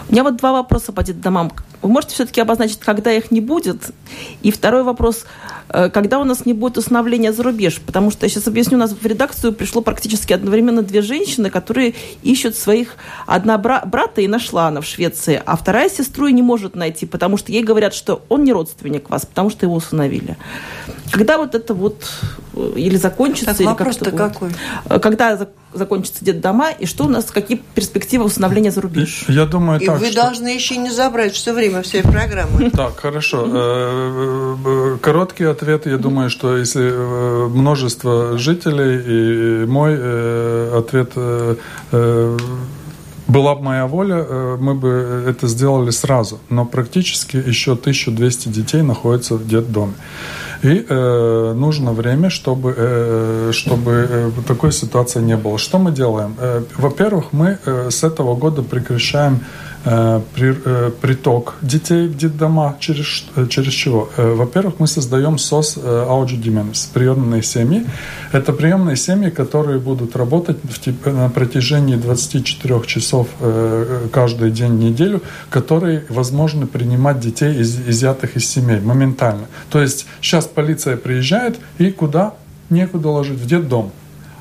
[0.09, 1.51] У меня вот два вопроса по детдомам.
[1.81, 3.91] Вы можете все-таки обозначить, когда их не будет?
[4.41, 5.25] И второй вопрос.
[5.69, 7.81] Э, когда у нас не будет усыновления за рубеж.
[7.85, 11.93] Потому что, я сейчас объясню, у нас в редакцию пришло практически одновременно две женщины, которые
[12.23, 12.95] ищут своих...
[13.25, 17.37] Одна брата и нашла она в Швеции, а вторая сестру и не может найти, потому
[17.37, 20.37] что ей говорят, что он не родственник вас, потому что его усыновили.
[21.11, 22.05] Когда вот это вот
[22.53, 24.51] э, или закончится, так, или как-то какой?
[25.01, 29.25] Когда закончится детдома, и что у нас, какие перспективы установления за рубеж?
[29.27, 30.23] Я думаю и так, вы что...
[30.23, 32.71] должны еще не забрать все время всей программы.
[32.71, 33.45] Так, хорошо.
[33.47, 39.93] Э, э, короткий ответ, я думаю, что если э, множество жителей, и мой
[40.77, 41.13] ответ
[43.27, 44.23] была бы моя воля,
[44.59, 46.39] мы бы это сделали сразу.
[46.49, 49.93] Но практически еще 1200 детей находятся в детдоме.
[50.65, 55.57] И э, нужно время, чтобы, э, чтобы э, такой ситуации не было.
[55.57, 56.35] Что мы делаем?
[56.39, 62.75] Э, во-первых, мы э, с этого года прекращаем Э, э, приток детей в детдома.
[62.79, 64.09] Через, э, через чего?
[64.17, 66.37] Во-первых, мы создаем СОС Ауджи
[66.93, 67.85] приемные семьи.
[68.31, 73.27] Это приемные семьи, которые будут работать в, на протяжении 24 часов
[74.11, 79.45] каждый день неделю, которые возможно принимать детей, из, изъятых из семей моментально.
[79.69, 82.33] То есть сейчас полиция приезжает и куда?
[82.69, 83.91] Некуда ложить, в детдом.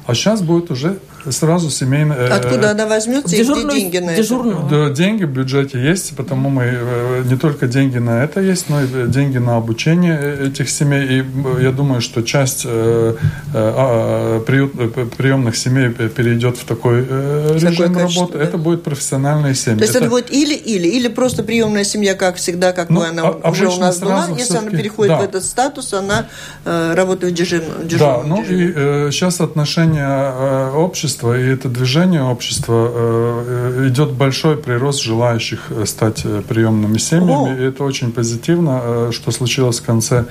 [0.06, 0.98] А сейчас будет уже
[1.30, 2.16] сразу семейная...
[2.16, 4.66] Э, Откуда она возьмется дежурную, и где деньги на дежурную.
[4.66, 4.88] это?
[4.88, 8.82] Да, деньги в бюджете есть, потому мы э, не только деньги на это есть, но
[8.82, 11.20] и деньги на обучение этих семей.
[11.20, 11.24] И
[11.62, 13.14] я думаю, что часть э,
[13.54, 14.72] а, приют,
[15.16, 18.38] приемных семей перейдет в такой режим работы.
[18.38, 18.44] Да?
[18.44, 19.78] Это будет профессиональные семьи.
[19.78, 23.22] То есть это, это будет или-или, или просто приемная семья, как всегда, как ну, она
[23.22, 24.28] а, уже у нас была.
[24.36, 25.20] Если она переходит да.
[25.20, 26.26] в этот статус, она
[26.64, 27.88] работает в дежурном.
[27.98, 35.02] Да, ну и сейчас отношения общества общества, и это движение общества э, идет большой прирост
[35.02, 37.60] желающих э, стать э, приемными семьями.
[37.60, 40.24] И это очень позитивно, что случилось в конце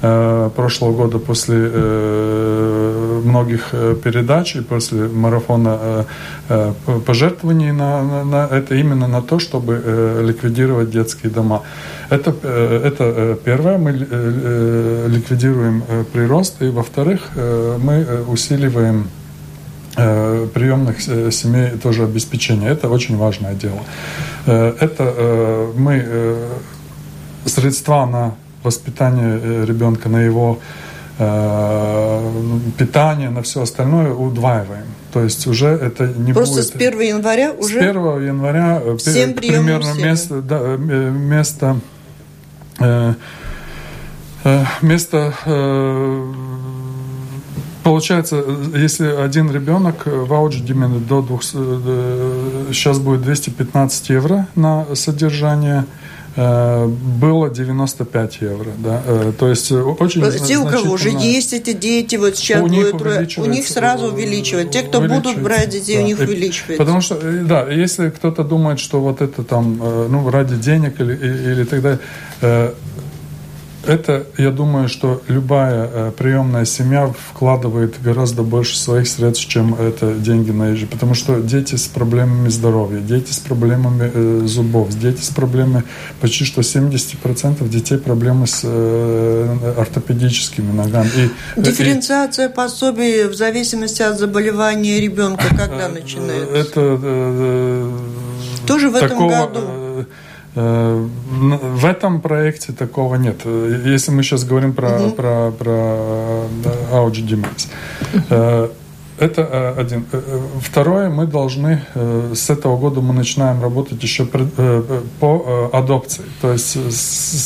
[0.00, 1.56] прошлого года после
[3.24, 6.06] многих передач и после марафона
[7.06, 11.62] пожертвований на, на, на это именно на то, чтобы ликвидировать детские дома.
[12.10, 12.30] Это,
[12.86, 17.20] это первое, мы ликвидируем прирост, и во-вторых,
[17.84, 19.04] мы усиливаем
[19.94, 22.70] приемных э, семей тоже обеспечение.
[22.70, 23.80] Это очень важное дело.
[24.46, 26.36] Э, это мы
[27.44, 30.58] средства на воспитание ребенка, на его
[32.78, 34.86] питание, на все остальное удваиваем.
[35.12, 36.66] То есть уже это не Просто будет...
[36.68, 37.74] с 1 января уже...
[37.74, 41.76] С 1 января 7 примерно место, да, место,
[44.80, 45.34] место
[47.90, 55.86] Получается, если один ребенок в Аудждимене до двух, сейчас будет 215 евро на содержание,
[56.36, 61.72] э, было 95 евро, да, э, то есть очень Те, у кого уже есть эти
[61.72, 64.70] дети, вот сейчас у будет, них у них сразу увеличивать.
[64.70, 66.04] Те, кто будут брать детей, да.
[66.04, 66.78] у них увеличивается.
[66.78, 71.16] Потому что, э, да, если кто-то думает, что вот это там, ну, ради денег или,
[71.16, 71.98] или так далее,
[73.86, 80.12] это, я думаю, что любая э, приемная семья вкладывает гораздо больше своих средств, чем это
[80.14, 80.86] деньги на ежи.
[80.86, 85.84] Потому что дети с проблемами здоровья, дети с проблемами э, зубов, дети с проблемами,
[86.20, 91.10] почти что 70% детей проблемы с э, ортопедическими ногами.
[91.16, 96.54] И, э, Дифференциация и, пособий в зависимости от заболевания ребенка когда э, начинается?
[96.54, 97.90] Это э,
[98.66, 99.89] тоже в этом году
[100.54, 103.44] в этом проекте такого нет.
[103.44, 105.10] Если мы сейчас говорим про, угу.
[105.12, 105.70] про, про
[106.92, 107.44] Audio
[108.28, 108.70] Demands.
[109.20, 110.06] Это э, один.
[110.12, 116.24] Э, второе, мы должны с этого года мы начинаем работать еще по адопции.
[116.40, 116.76] То есть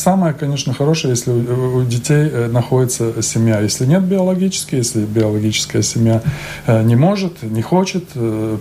[0.02, 3.60] самое, конечно, хорошее, если у детей находится семья.
[3.60, 6.22] Если нет биологической, если биологическая семья
[6.66, 8.04] не может, не хочет,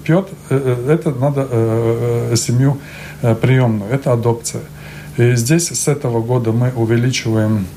[0.03, 2.79] пьет, это надо семью
[3.23, 3.89] Э, приемную.
[3.89, 4.63] Это адопция.
[5.15, 7.67] И здесь с этого года мы увеличиваем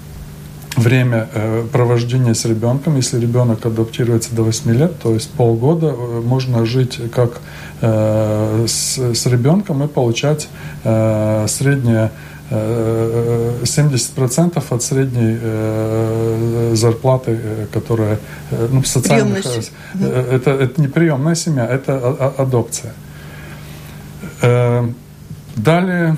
[0.77, 2.97] время э, провождения с ребенком.
[2.97, 7.41] Если ребенок адаптируется до 8 лет, то есть полгода э, можно жить как
[7.81, 10.49] с, с ребенком и получать
[10.83, 12.11] среднее
[12.51, 17.39] 70% от средней зарплаты,
[17.71, 18.19] которая
[18.71, 19.45] ну, в социальных...
[20.01, 21.99] Это, это не приемная семья, это
[22.39, 22.95] адопция.
[25.57, 26.17] Далее,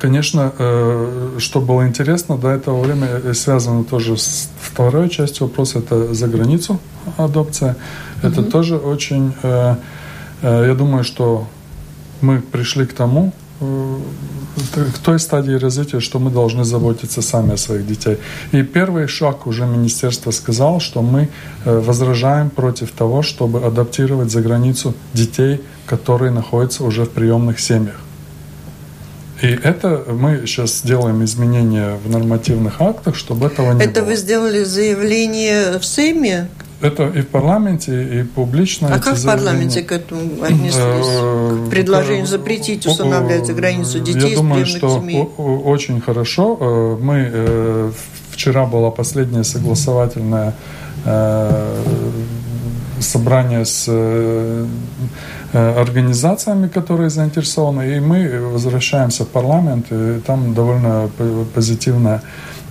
[0.00, 6.14] конечно, э, что было интересно, до этого времени связано тоже с второй частью вопроса, это
[6.14, 6.80] за границу
[7.16, 7.76] адопция.
[8.22, 8.28] Mm-hmm.
[8.28, 9.76] Это тоже очень, э,
[10.42, 11.46] э, я думаю, что
[12.22, 17.86] мы пришли к тому, к той стадии развития, что мы должны заботиться сами о своих
[17.86, 18.16] детей.
[18.52, 21.28] И первый шаг уже министерство сказало, что мы
[21.64, 27.96] возражаем против того, чтобы адаптировать за границу детей, которые находятся уже в приемных семьях.
[29.42, 33.90] И это мы сейчас делаем изменения в нормативных актах, чтобы этого не это было.
[33.90, 36.48] Это вы сделали заявление в Сейме?
[36.82, 38.88] Это и в парламенте, и публично.
[38.94, 40.74] А как в парламенте к этому отнеслись?
[40.80, 45.22] Э, к предложению запретить устанавливать за границу детей Я думаю, что семей?
[45.36, 46.56] очень хорошо.
[46.60, 47.92] Э, мы э,
[48.30, 50.54] вчера была последняя согласовательная
[53.00, 53.88] собрание с
[55.52, 61.10] организациями, которые заинтересованы, и мы возвращаемся в парламент, и там довольно
[61.54, 62.22] позитивная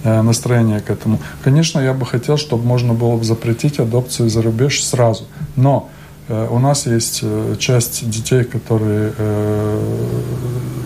[0.03, 1.19] Э, настроение к этому.
[1.43, 5.25] Конечно, я бы хотел, чтобы можно было бы запретить адопцию за рубеж сразу.
[5.57, 5.98] Но э,
[6.29, 9.13] у нас есть э, часть детей, которые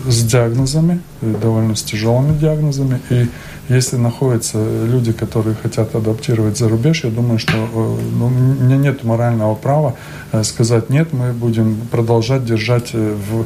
[0.08, 3.00] с диагнозами, довольно с тяжелыми диагнозами.
[3.10, 3.28] И
[3.70, 9.56] если находятся люди, которые хотят адаптировать за рубеж, я думаю, что ну, меня нет морального
[9.56, 9.96] права
[10.44, 13.46] сказать нет, мы будем продолжать держать в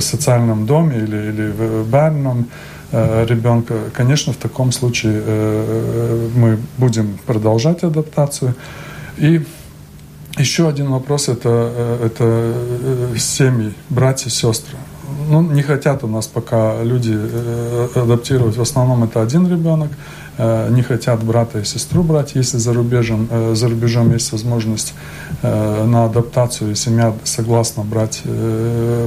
[0.00, 2.46] социальном доме или, или в барном
[2.92, 8.54] Э, ребенка, конечно, в таком случае э, мы будем продолжать адаптацию.
[9.16, 9.44] И
[10.40, 14.76] еще один вопрос это, э, это семьи, братья, сестры.
[15.28, 17.16] Ну, не хотят у нас пока люди
[17.94, 18.56] адаптировать.
[18.56, 19.90] В основном это один ребенок.
[20.38, 22.34] Не хотят брата и сестру брать.
[22.34, 24.94] Если за рубежом, за рубежом есть возможность
[25.42, 28.22] на адаптацию, и семья согласна брать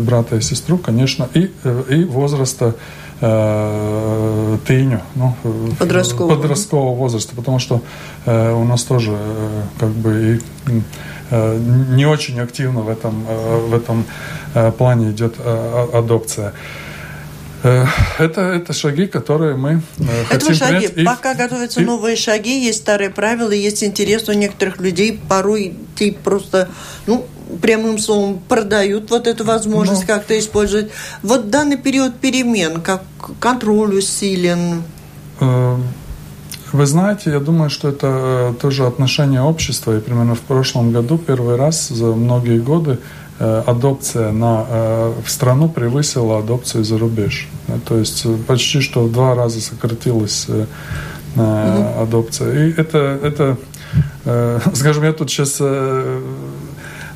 [0.01, 1.51] брата и сестру, конечно, и,
[1.89, 2.75] и возраста
[3.23, 5.35] э, тыню, ну,
[5.79, 6.35] подросткового.
[6.35, 7.81] подросткового возраста, потому что
[8.25, 10.81] э, у нас тоже э, как бы и э,
[11.31, 14.05] не очень активно в этом, э, в этом
[14.53, 16.53] э, плане идет э, адопция.
[17.63, 17.85] Э,
[18.19, 20.87] это, это шаги, которые мы э, это хотим шаги.
[20.89, 21.15] принять.
[21.15, 21.85] Пока готовятся и...
[21.85, 25.19] новые шаги, есть старые правила, есть интерес у некоторых людей.
[25.29, 26.69] Порой ты просто,
[27.07, 27.25] ну,
[27.61, 30.91] прямым словом продают вот эту возможность ну, как-то использовать.
[31.21, 33.03] Вот данный период перемен, как
[33.39, 34.83] контроль усилен.
[35.39, 35.77] Э,
[36.73, 39.97] вы знаете, я думаю, что это э, тоже отношение общества.
[39.97, 42.99] И примерно в прошлом году первый раз за многие годы
[43.39, 44.65] э, адопция на,
[45.23, 47.47] в страну превысила адопцию за рубеж.
[47.87, 50.47] То есть почти что в два раза сократилась
[51.35, 52.67] адопция.
[52.67, 53.57] И это, это
[54.73, 55.61] скажем, я тут сейчас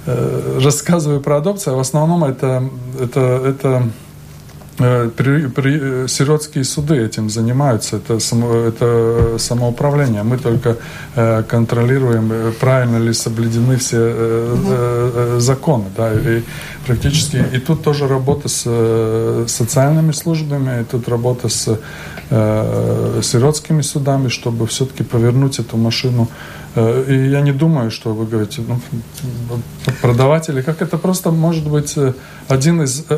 [0.10, 2.64] Э, рассказываю про адопцию, а в основном это,
[2.98, 3.82] это, это э,
[4.78, 10.24] при, при, э, сиротские суды этим занимаются, это, само, это самоуправление.
[10.24, 10.78] Мы только
[11.16, 15.86] э, контролируем, правильно ли соблюдены все э, э, законы.
[15.96, 16.44] Да, и
[16.86, 21.80] практически и тут тоже работа с э, социальными службами, и тут работа с
[22.30, 26.28] э, сиротскими судами, чтобы все-таки повернуть эту машину
[26.78, 28.80] Э, и я не думаю, что вы говорите, ну,
[30.02, 32.14] продавать или как это просто может быть э,
[32.48, 33.18] один из э,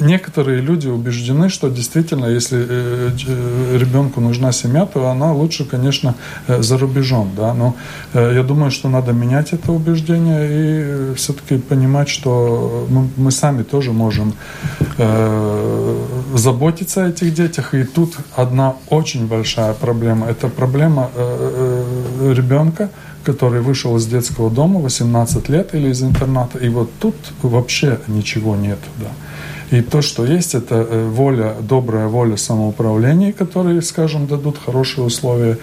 [0.00, 6.14] некоторые люди убеждены, что действительно, если э, э, ребенку нужна семья, то она лучше, конечно,
[6.46, 7.30] э, за рубежом.
[7.36, 7.54] Да?
[7.54, 7.74] Но
[8.14, 14.34] я думаю, что надо менять это убеждение и все-таки понимать, что мы, сами тоже можем
[16.34, 17.74] заботиться о этих детях.
[17.74, 20.26] И тут одна очень большая проблема.
[20.26, 21.10] Это проблема
[22.20, 22.90] ребенка,
[23.28, 28.56] который вышел из детского дома 18 лет или из интерната, и вот тут вообще ничего
[28.56, 28.78] нет.
[28.96, 29.76] Да.
[29.78, 35.58] И то, что есть, это э, воля, добрая воля самоуправления, которые, скажем, дадут хорошие условия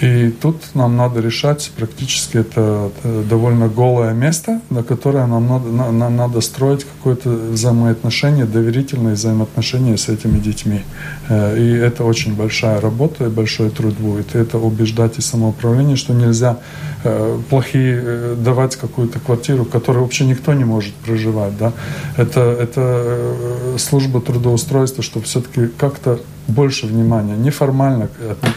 [0.00, 2.90] и тут нам надо решать, практически это
[3.28, 10.08] довольно голое место, на которое нам надо, нам надо строить какое-то взаимоотношение, доверительные взаимоотношения с
[10.08, 10.82] этими детьми.
[11.28, 14.34] Э, и это очень большая работа и большой труд будет.
[14.34, 16.58] И это убеждать и самоуправление, что нельзя
[17.04, 21.58] э, плохие э, давать какую-то квартиру, в которой вообще никто не может проживать.
[21.58, 21.72] Да?
[22.16, 23.16] Это, это
[23.78, 28.08] служба трудоустройства, чтобы все-таки как-то больше внимания, неформально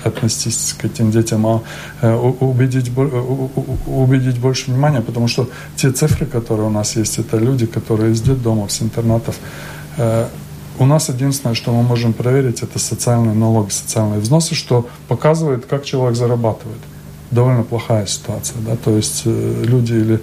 [0.04, 1.62] относиться к этим детям, а
[2.02, 2.92] э, убедить,
[3.88, 8.22] убедить больше внимания, потому что те цифры, которые у нас есть, это люди, которые из
[8.22, 9.36] детдомов, с интернатов.
[9.98, 10.28] Э,
[10.80, 15.86] у нас единственное, что мы можем проверить, это социальные налоги, социальные взносы, что показывает, как
[15.86, 16.80] человек зарабатывает.
[17.32, 20.20] Довольно плохая ситуация, да, то есть э, люди или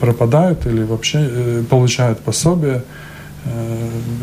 [0.00, 2.82] пропадают, или вообще получают пособие, э,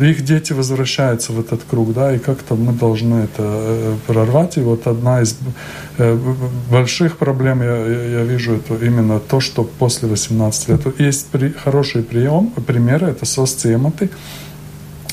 [0.01, 4.57] их дети возвращаются в этот круг, да, и как-то мы должны это э, прорвать.
[4.57, 5.37] И вот одна из
[5.97, 6.17] э,
[6.69, 7.75] больших проблем, я,
[8.19, 10.99] я вижу, это именно то, что после 18 лет.
[10.99, 14.09] Есть при, хороший прием, примеры, это соцтематы.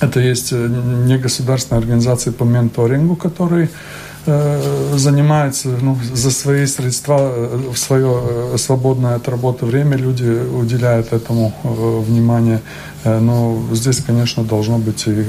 [0.00, 7.78] Это есть негосударственные организации по менторингу, которые Э, занимаются ну, за свои средства, э, в
[7.78, 12.60] свое э, свободное от работы время люди уделяют этому внимание.
[13.04, 15.24] Но здесь, конечно, должно быть и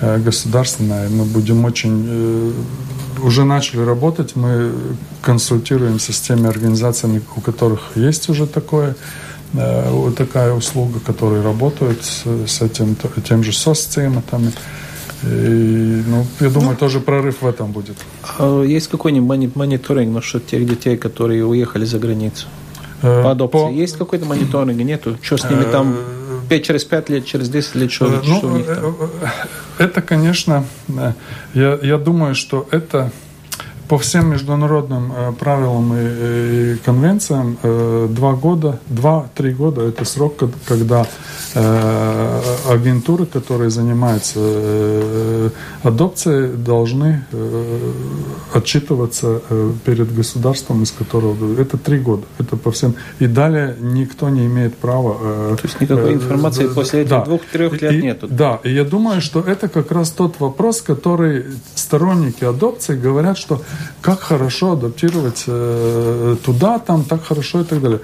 [0.00, 1.10] государственное.
[1.10, 2.54] Мы будем очень...
[3.22, 4.72] Уже начали работать, мы
[5.22, 8.96] консультируемся с теми организациями, у которых есть уже такое
[10.16, 14.52] такая услуга, которые работают с, этим, тем же соцсцематами.
[15.26, 17.96] И, ну, я думаю, ну, тоже прорыв в этом будет.
[18.38, 22.46] А есть какой-нибудь мониторинг насчет тех детей, которые уехали за границу?
[23.02, 23.58] Э, по адопции.
[23.58, 23.70] По...
[23.70, 24.78] Есть какой-то мониторинг?
[24.78, 25.16] Нету?
[25.22, 25.96] Что с ними там
[26.48, 28.96] 5 э, через 5 лет, через 10 лет, что, ну, что у них там?
[29.78, 30.64] Это, конечно,
[31.54, 33.10] я, я думаю, что это
[33.88, 40.34] по всем международным э, правилам и, и конвенциям э, два года, два-три года это срок,
[40.66, 41.06] когда
[41.54, 45.50] э, агентуры, которые занимаются э,
[45.82, 47.92] адопцией, должны э,
[48.54, 52.94] отчитываться э, перед государством, из которого это три года, это по всем.
[53.18, 55.16] И далее никто не имеет права.
[55.20, 57.24] Э, То есть никакой э, информации э, после этих да.
[57.24, 58.28] двух-трех лет и, нету.
[58.30, 63.62] Да, и я думаю, что это как раз тот вопрос, который сторонники адопции говорят, что
[64.00, 68.00] как хорошо адаптировать э, туда, там так хорошо и так далее.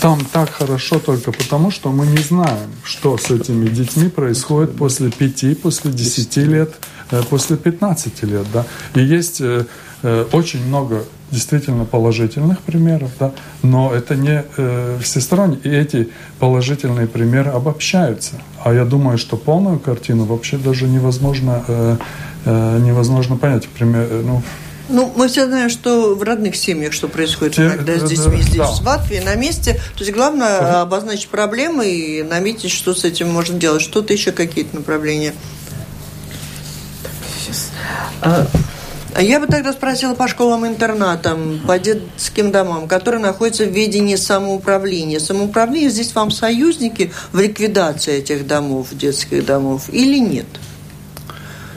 [0.00, 5.10] Там так хорошо только потому, что мы не знаем, что с этими детьми происходит после
[5.10, 6.74] пяти, после десяти лет,
[7.12, 8.46] э, после пятнадцати лет.
[8.52, 8.66] Да?
[8.94, 9.64] И есть э,
[10.02, 13.32] э, очень много действительно положительных примеров, да,
[13.62, 15.58] но это не э, всесторонне.
[15.64, 18.34] И эти положительные примеры обобщаются.
[18.62, 21.96] А я думаю, что полную картину вообще даже невозможно Э,
[22.50, 23.68] невозможно понять.
[23.68, 24.42] Пример, э, ну,
[24.88, 28.56] ну, мы все знаем, что в родных семьях, что происходит Те, иногда с детьми здесь,
[28.56, 28.66] да.
[28.66, 29.74] в Латвии, на месте.
[29.94, 30.76] То есть главное Скажи.
[30.78, 33.80] обозначить проблемы и наметить, что с этим можно делать.
[33.80, 35.34] Что-то еще какие-то направления.
[37.38, 37.70] Сейчас.
[38.20, 38.46] А,
[39.20, 45.20] я бы тогда спросила по школам-интернатам, по детским домам, которые находятся в ведении самоуправления.
[45.20, 50.46] Самоуправление здесь вам союзники в ликвидации этих домов, детских домов, или нет?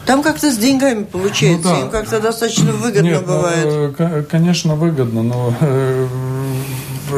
[0.06, 1.82] Там как-то с деньгами получается, ну, да.
[1.82, 3.98] им как-то достаточно выгодно Нет, ну, бывает.
[3.98, 6.08] Ну, конечно, выгодно, но э,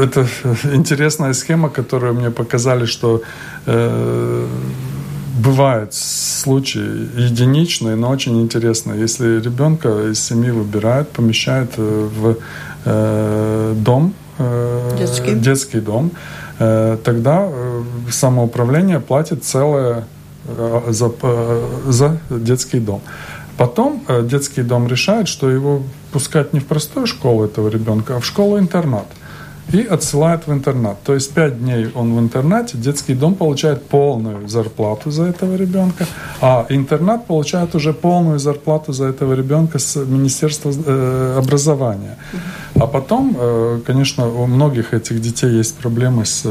[0.02, 0.28] это
[0.74, 3.22] интересная схема, которую мне показали, что
[3.66, 4.48] э,
[5.38, 9.02] бывают случаи единичные, но очень интересные.
[9.02, 12.38] Если ребенка из семьи выбирают, помещают э, в
[12.86, 15.34] э, дом, э, детский.
[15.34, 16.12] детский дом,
[16.60, 20.17] э, тогда э, самоуправление платит целое Э,
[20.88, 23.02] за, э, за детский дом.
[23.58, 25.82] Потом э, детский дом решает, что его
[26.12, 29.08] пускать не в простую школу этого ребенка, а в школу-интернат.
[29.74, 30.96] И отсылает в интернат.
[31.04, 36.06] То есть пять дней он в интернате, детский дом получает полную зарплату за этого ребенка,
[36.40, 40.72] а интернат получает уже полную зарплату за этого ребенка с Министерства
[41.38, 42.18] образования.
[42.76, 43.38] А потом,
[43.86, 46.44] конечно, у многих этих детей есть проблемы с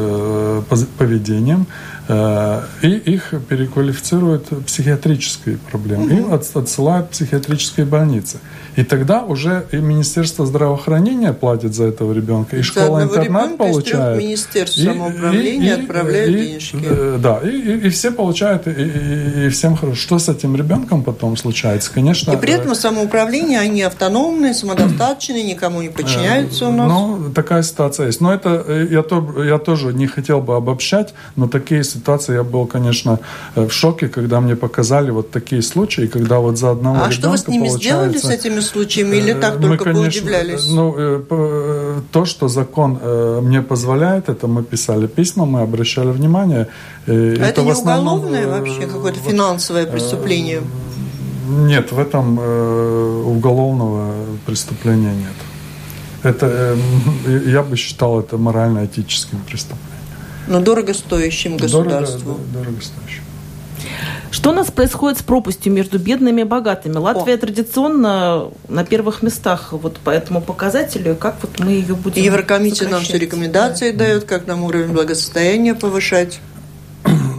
[0.98, 8.38] поведением, Э, и их переквалифицируют в психиатрические проблемы и отсылают в психиатрические больницы.
[8.76, 14.18] И тогда уже и Министерство здравоохранения платит за этого ребенка, и школа-интернат получает.
[14.18, 16.78] Министерство самоуправления и, и, отправляет и, денежки.
[16.82, 19.96] Э, да, и, и, и все получают, и, и, и всем хорошо.
[19.96, 22.32] Что с этим ребенком потом случается, конечно.
[22.32, 26.88] И при этом самоуправление, они автономные, самодостаточные, никому не подчиняются у нас.
[26.88, 28.20] Ну, такая ситуация есть.
[28.20, 32.42] Но это э, я, то, я тоже не хотел бы обобщать, но такие ситуации я
[32.42, 33.18] был, конечно,
[33.54, 37.38] в шоке, когда мне показали вот такие случаи, когда вот за одного а что вы
[37.38, 40.70] с ними сделали, с этими случаями, или так мы, только конечно, поудивлялись?
[40.70, 46.10] Ну, э, э, то, что закон э, мне позволяет, это мы писали письма, мы обращали
[46.10, 46.68] внимание.
[47.06, 50.60] А это, это не основном, уголовное вообще, какое-то финансовое преступление?
[51.48, 52.38] Нет, в этом
[53.26, 54.12] уголовного
[54.46, 55.36] преступления нет.
[56.22, 56.76] Это,
[57.46, 59.95] я бы считал это морально-этическим преступлением.
[60.46, 62.32] Но дорогостоящим государству.
[62.32, 63.22] Дорого, дорогостоящим.
[64.30, 66.96] Что у нас происходит с пропастью между бедными и богатыми?
[66.96, 67.38] Латвия О.
[67.38, 71.16] традиционно на первых местах вот по этому показателю.
[71.16, 74.04] Как вот мы ее будем Еврокомиссия нам все рекомендации да.
[74.04, 76.40] дает, как нам уровень благосостояния повышать.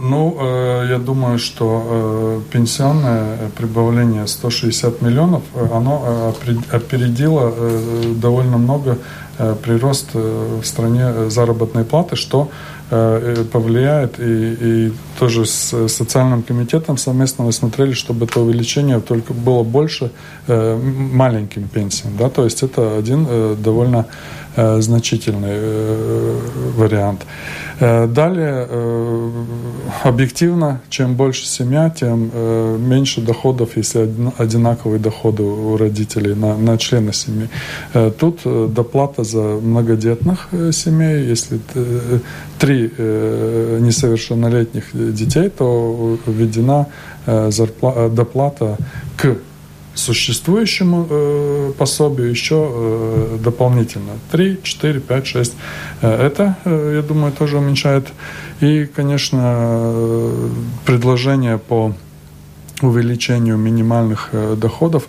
[0.08, 6.34] Ну, э, я думаю, что э, пенсионное прибавление 160 миллионов, э, оно
[6.72, 7.52] опередило
[8.14, 8.98] довольно много
[9.62, 12.48] прирост в стране заработной платы, что
[12.90, 14.18] повлияет.
[14.18, 20.10] И, и тоже с социальным комитетом совместно мы смотрели, чтобы это увеличение только было больше
[20.48, 22.16] маленьким пенсиям.
[22.18, 22.30] Да?
[22.30, 23.28] То есть это один
[23.62, 24.06] довольно
[24.56, 25.60] значительный
[26.76, 27.20] вариант.
[27.80, 28.68] Э, далее,
[30.02, 32.30] объективно, чем больше семья, тем
[32.88, 37.48] меньше доходов, если одинаковые доходы у родителей на, на члена семьи.
[38.18, 38.40] Тут
[38.74, 41.60] доплата за многодетных семей, если
[42.58, 42.90] три
[43.80, 46.86] несовершеннолетних детей, то введена
[47.26, 48.76] доплата
[49.16, 49.36] к
[49.98, 55.54] существующему э, пособию еще э, дополнительно 3, 4, 5, 6.
[56.00, 58.08] Это, э, я думаю, тоже уменьшает.
[58.60, 60.48] И, конечно, э,
[60.84, 61.92] предложение по
[62.82, 65.08] увеличению минимальных э, доходов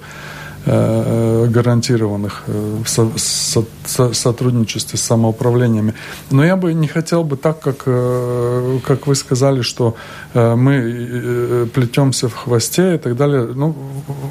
[0.72, 5.96] Э, гарантированных э, в сотрудничестве с самоуправлениями.
[6.30, 9.96] Но я бы не хотел бы так, как, э, как вы сказали, что
[10.36, 13.50] мы плетемся в хвосте и так далее.
[13.56, 13.76] Ну,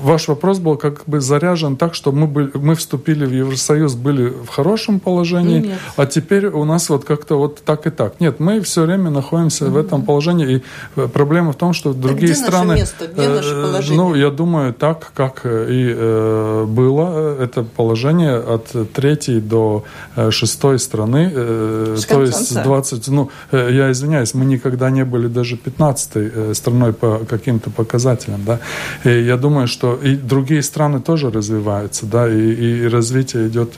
[0.05, 4.28] ваш вопрос был как бы заряжен так, что мы, были, мы вступили в Евросоюз, были
[4.28, 5.78] в хорошем положении, Нет.
[5.97, 8.20] а теперь у нас вот как-то вот так и так.
[8.20, 9.70] Нет, мы все время находимся mm-hmm.
[9.70, 10.62] в этом положении,
[10.97, 12.68] и проблема в том, что другие где страны...
[12.68, 13.07] Наше место?
[13.09, 13.97] Где наше положение?
[13.97, 16.28] Ну, я думаю, так, как и
[16.66, 19.85] было это положение от третьей до
[20.16, 25.29] э, шестой страны, э, то есть 20, ну, э, я извиняюсь, мы никогда не были
[25.29, 28.61] даже 15 страной по каким-то показателям, да,
[29.05, 33.74] и я думаю, что и другие страны тоже развиваются, да, и, и развитие идет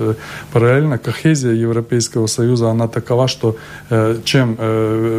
[0.53, 0.98] параллельно.
[0.98, 3.57] Кохезия Европейского Союза, она такова, что
[4.24, 4.57] чем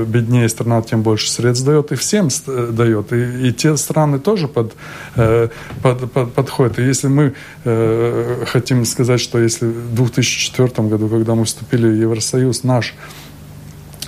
[0.06, 2.30] беднее страна, тем больше средств дает, и всем
[2.72, 4.74] дает, и, и те страны тоже под,
[5.16, 6.80] под, под, подходят.
[6.80, 7.21] И если мы
[7.64, 12.94] э, хотим сказать, что если в 2004 году, когда мы вступили в Евросоюз, наш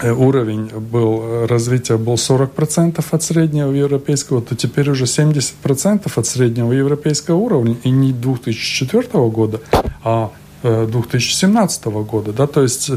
[0.01, 6.25] э, уровень был, э, развития был 40% от среднего европейского, то теперь уже 70% от
[6.25, 9.59] среднего европейского уровня, и не 2004 года,
[10.03, 10.31] а
[10.63, 12.91] 2017 э, года, да, то есть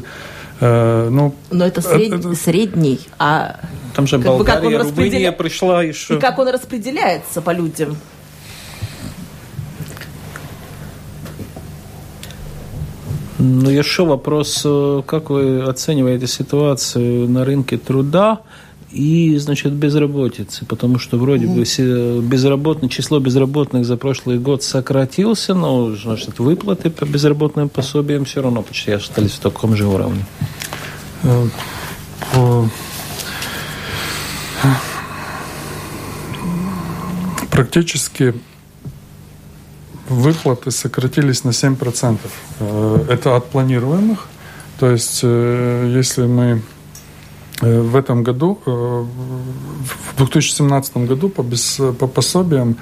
[0.60, 2.12] Э, ну, Но это, сред...
[2.12, 3.60] это средний, а
[3.94, 5.32] там же Болгария, как он распределя...
[5.32, 6.16] пришла еще.
[6.16, 7.96] И как он распределяется по людям?
[13.38, 18.40] Ну, еще вопрос, э, как вы оцениваете ситуацию на рынке труда
[18.90, 20.64] и, значит, безработицы?
[20.64, 21.64] Потому что вроде бы
[22.22, 28.62] безработное, число безработных за прошлый год сократился, но, значит, выплаты по безработным пособиям все равно
[28.62, 30.24] почти остались в таком же уровне.
[31.22, 31.46] Э,
[37.50, 38.34] Практически
[40.08, 42.18] выплаты сократились на 7%.
[42.60, 44.26] Э, это от планируемых.
[44.78, 46.62] То есть, э, если мы
[47.62, 52.76] э, в этом году, в 2017 году по, без, по пособиям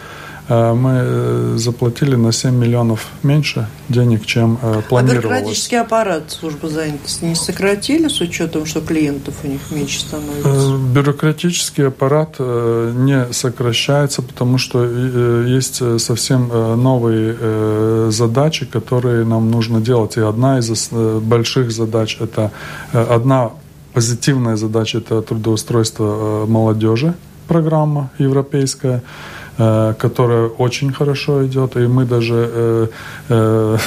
[0.48, 5.24] мы э, заплатили на 7 миллионов меньше денег, чем э, планировалось.
[5.24, 10.76] А бюрократический аппарат службы занятости не сократили с учетом, что клиентов у них меньше становится?
[10.92, 16.48] Бюрократический аппарат не сокращается, потому что есть совсем
[16.82, 20.16] новые задачи, которые нам нужно делать.
[20.16, 20.90] И одна из
[21.22, 22.50] больших задач– это
[22.92, 23.52] одна
[23.94, 27.14] позитивная задача– это трудоустройство молодежи,
[27.48, 32.88] программа европейская– Э, которая очень хорошо идет, и мы даже э,
[33.28, 33.78] э,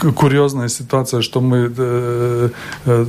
[0.16, 2.48] курьезная ситуация, что мы э,
[2.86, 3.06] э,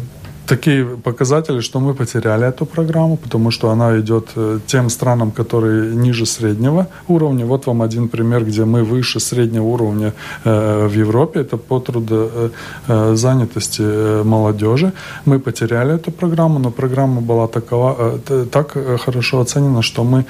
[0.47, 5.95] такие показатели, что мы потеряли эту программу, потому что она идет э, тем странам, которые
[5.95, 7.45] ниже среднего уровня.
[7.45, 10.13] Вот вам один пример, где мы выше среднего уровня
[10.45, 11.39] э, в Европе.
[11.39, 14.91] Это по трудозанятости э, молодежи.
[15.25, 18.19] Мы потеряли эту программу, но программа была такова,
[18.51, 20.25] так хорошо оценена, что мы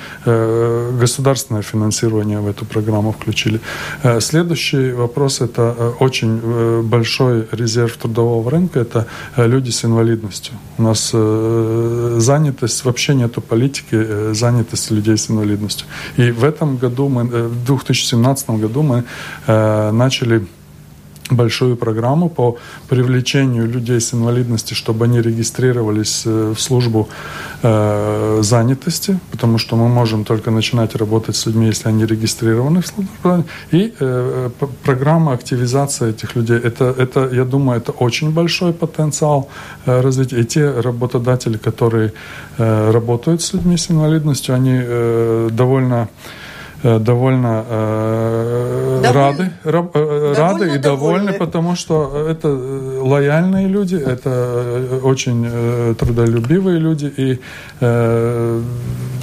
[1.00, 3.60] государственное финансирование в эту программу включили.
[4.20, 8.80] Следующий вопрос– это очень большой резерв трудового рынка.
[8.80, 9.06] Это
[9.38, 10.54] люди с инвалидностью инвалидностью.
[10.78, 15.88] У нас э, занятость, вообще нету политики э, занятости людей с инвалидностью.
[16.18, 19.04] И в этом году, мы, э, в 2017 году мы
[19.48, 20.46] э, начали
[21.32, 22.58] большую программу по
[22.90, 27.08] привлечению людей с инвалидностью, чтобы они регистрировались э, в службу
[27.64, 32.88] э, занятости, потому что мы можем только начинать работать с людьми, если они регистрированы в
[32.88, 33.46] службу.
[33.72, 34.50] И э,
[34.84, 36.58] программа активизации этих людей.
[36.58, 39.48] Это, это, я думаю, это очень большой потенциал
[39.86, 40.40] развития.
[40.40, 42.12] И те работодатели, которые
[42.58, 46.08] работают с людьми с инвалидностью, они довольно
[46.84, 47.66] довольно
[49.02, 56.80] довольны, рады, довольно рады и довольны, довольны, потому что это лояльные люди, это очень трудолюбивые
[56.80, 57.40] люди и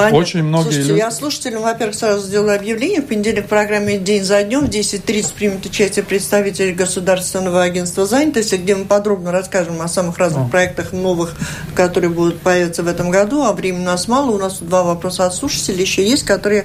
[0.01, 0.19] Понятно.
[0.19, 0.99] очень многие Слушайте, люди...
[0.99, 3.03] я слушателям, во-первых, сразу сделаю объявление.
[3.03, 8.55] В понедельник в программе «День за днем» в 10.30 примет участие представители Государственного агентства занятости,
[8.55, 10.49] где мы подробно расскажем о самых разных о.
[10.49, 11.35] проектах новых,
[11.75, 13.43] которые будут появиться в этом году.
[13.43, 14.31] А времени у нас мало.
[14.31, 16.65] У нас два вопроса от слушателей еще есть, которые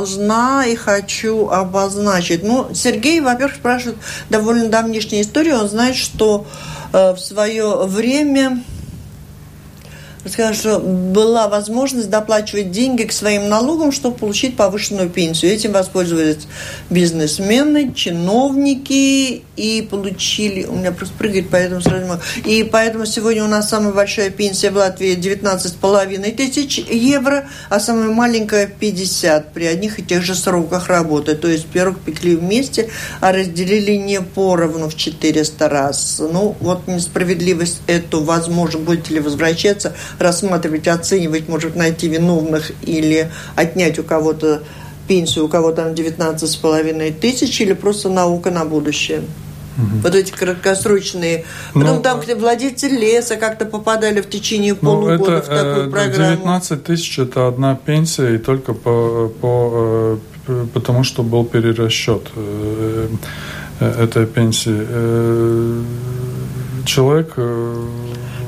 [0.00, 2.42] должна и хочу обозначить.
[2.42, 3.98] Ну, Сергей, во-первых, спрашивает
[4.30, 5.58] довольно давнишнюю историю.
[5.58, 6.46] Он знает, что
[6.92, 8.62] э, в свое время
[10.28, 15.52] сказать, что была возможность доплачивать деньги к своим налогам, чтобы получить повышенную пенсию.
[15.52, 16.46] Этим воспользовались
[16.90, 20.64] бизнесмены, чиновники и получили...
[20.64, 22.22] У меня просто прыгает, поэтому сразу могу.
[22.44, 28.08] И поэтому сегодня у нас самая большая пенсия в Латвии 19,5 тысяч евро, а самая
[28.08, 31.34] маленькая 50 при одних и тех же сроках работы.
[31.34, 32.90] То есть пирог пекли вместе,
[33.20, 36.20] а разделили не поровну в 400 раз.
[36.20, 43.98] Ну, вот несправедливость эту, возможно, будете ли возвращаться, рассматривать, оценивать, может найти виновных или отнять
[43.98, 44.62] у кого-то
[45.08, 49.22] пенсию, у кого там 19,5 тысяч, или просто наука на будущее.
[49.76, 50.00] Угу.
[50.02, 51.44] Вот эти краткосрочные.
[51.74, 55.88] Потом ну, там где владельцы леса как-то попадали в течение ну, полугода это, в такую
[55.88, 56.36] э, программу.
[56.36, 63.08] 19 тысяч– это одна пенсия, и только по, по, э, потому что был перерасчет э,
[63.80, 64.86] этой пенсии.
[66.84, 67.90] Человек ну,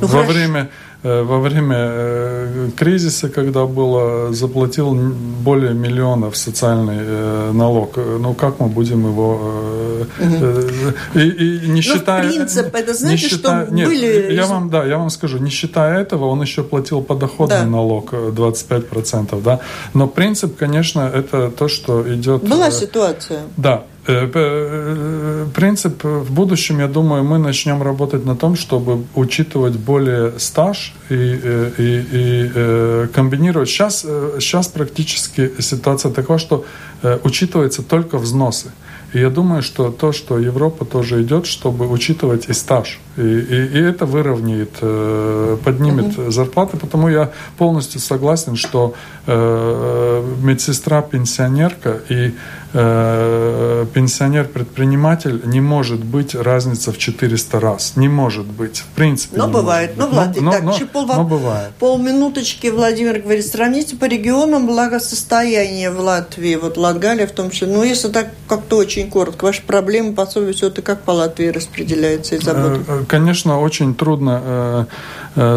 [0.01, 0.33] во хорошо.
[0.33, 0.71] время
[1.03, 7.97] во время э, кризиса, когда было, заплатил более миллиона в социальный э, налог.
[7.97, 10.05] Ну, как мы будем его...
[10.21, 11.21] Угу.
[11.21, 12.29] И, и не считая...
[12.29, 14.33] принцип, это знаете, считая, что нет, были...
[14.33, 17.67] Я вам, да, я вам скажу, не считая этого, он еще платил подоходный да.
[17.67, 19.61] налог 25%, да.
[19.95, 22.43] Но принцип, конечно, это то, что идет...
[22.43, 23.43] Была ситуация.
[23.57, 29.77] Да, Э, э, принцип в будущем, я думаю, мы начнем работать на том, чтобы учитывать
[29.77, 33.69] более стаж и, э, и, и комбинировать.
[33.69, 34.01] Сейчас,
[34.41, 36.65] сейчас практически ситуация такова, что
[37.25, 38.73] учитывается только взносы.
[39.13, 42.99] И я думаю, что то, что Европа тоже идет, чтобы учитывать и стаж.
[43.19, 44.73] И, и, и это выровняет,
[45.65, 46.31] поднимет mm-hmm.
[46.31, 46.79] зарплаты.
[46.79, 48.95] Потому я полностью согласен, что
[49.27, 57.93] э, медсестра-пенсионерка и Э, пенсионер-предприниматель не может быть разница в 400 раз.
[57.97, 58.79] Не может быть.
[58.79, 59.37] В принципе.
[59.37, 59.93] Но бывает.
[59.97, 61.73] Ну, Влад, но, так, но, пол, но бывает.
[61.79, 67.69] полминуточки Владимир говорит, сравните по регионам благосостояние в Латвии, вот Латгалия в том числе.
[67.69, 72.37] Ну, если так как-то очень коротко, ваши проблемы, пособие, все это как по Латвии распределяется
[72.37, 72.81] и забота?
[72.89, 74.87] Э, э, конечно, очень трудно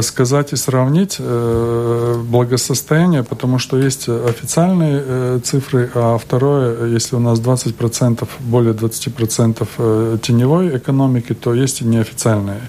[0.01, 8.27] сказать и сравнить благосостояние, потому что есть официальные цифры, а второе, если у нас 20%,
[8.39, 12.61] более 20% э, теневой экономики, то есть и неофициальные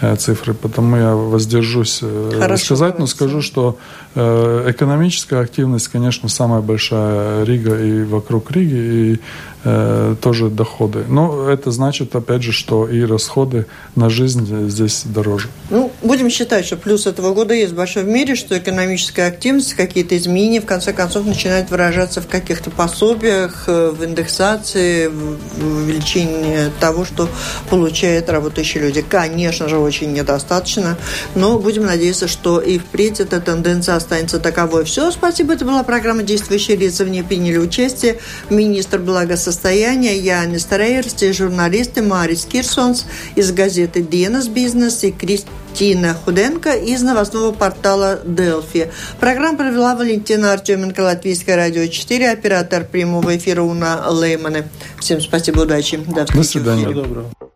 [0.00, 0.54] э, цифры.
[0.54, 3.78] Потому я воздержусь э, Хорошо, сказать, но скажу, что
[4.14, 9.20] экономическая активность, конечно, самая большая Рига и вокруг Риги, и
[9.64, 11.04] э, тоже доходы.
[11.08, 15.48] Но это значит, опять же, что и расходы на жизнь здесь дороже.
[15.70, 20.16] Ну, будем считать, что плюс этого года есть большой в мире, что экономическая активность, какие-то
[20.16, 27.04] изменения, в конце концов, начинают выражаться в каких-то пособиях, э, в индексации, в увеличении того,
[27.04, 27.28] что
[27.70, 29.02] получают работающие люди.
[29.02, 30.96] Конечно же, очень недостаточно,
[31.34, 34.84] но будем надеяться, что и впредь эта тенденция останется таковой.
[34.84, 35.54] Все, спасибо.
[35.54, 37.04] Это была программа «Действующие лица».
[37.04, 38.18] В ней приняли участие
[38.50, 46.72] министр благосостояния состояния Jānis Reirsts, журналисты Марис Кирсонс из газеты «Dienas бизнес» и Кристина Худенко
[46.72, 48.90] из новостного портала «Делфи».
[49.20, 54.64] Программу провела Валентина Артеменко, Латвийское радио 4, оператор прямого эфира Уна Леймана.
[54.98, 55.96] Всем спасибо, удачи.
[55.96, 56.86] До, До свидания.
[56.86, 57.51] Всего доброго.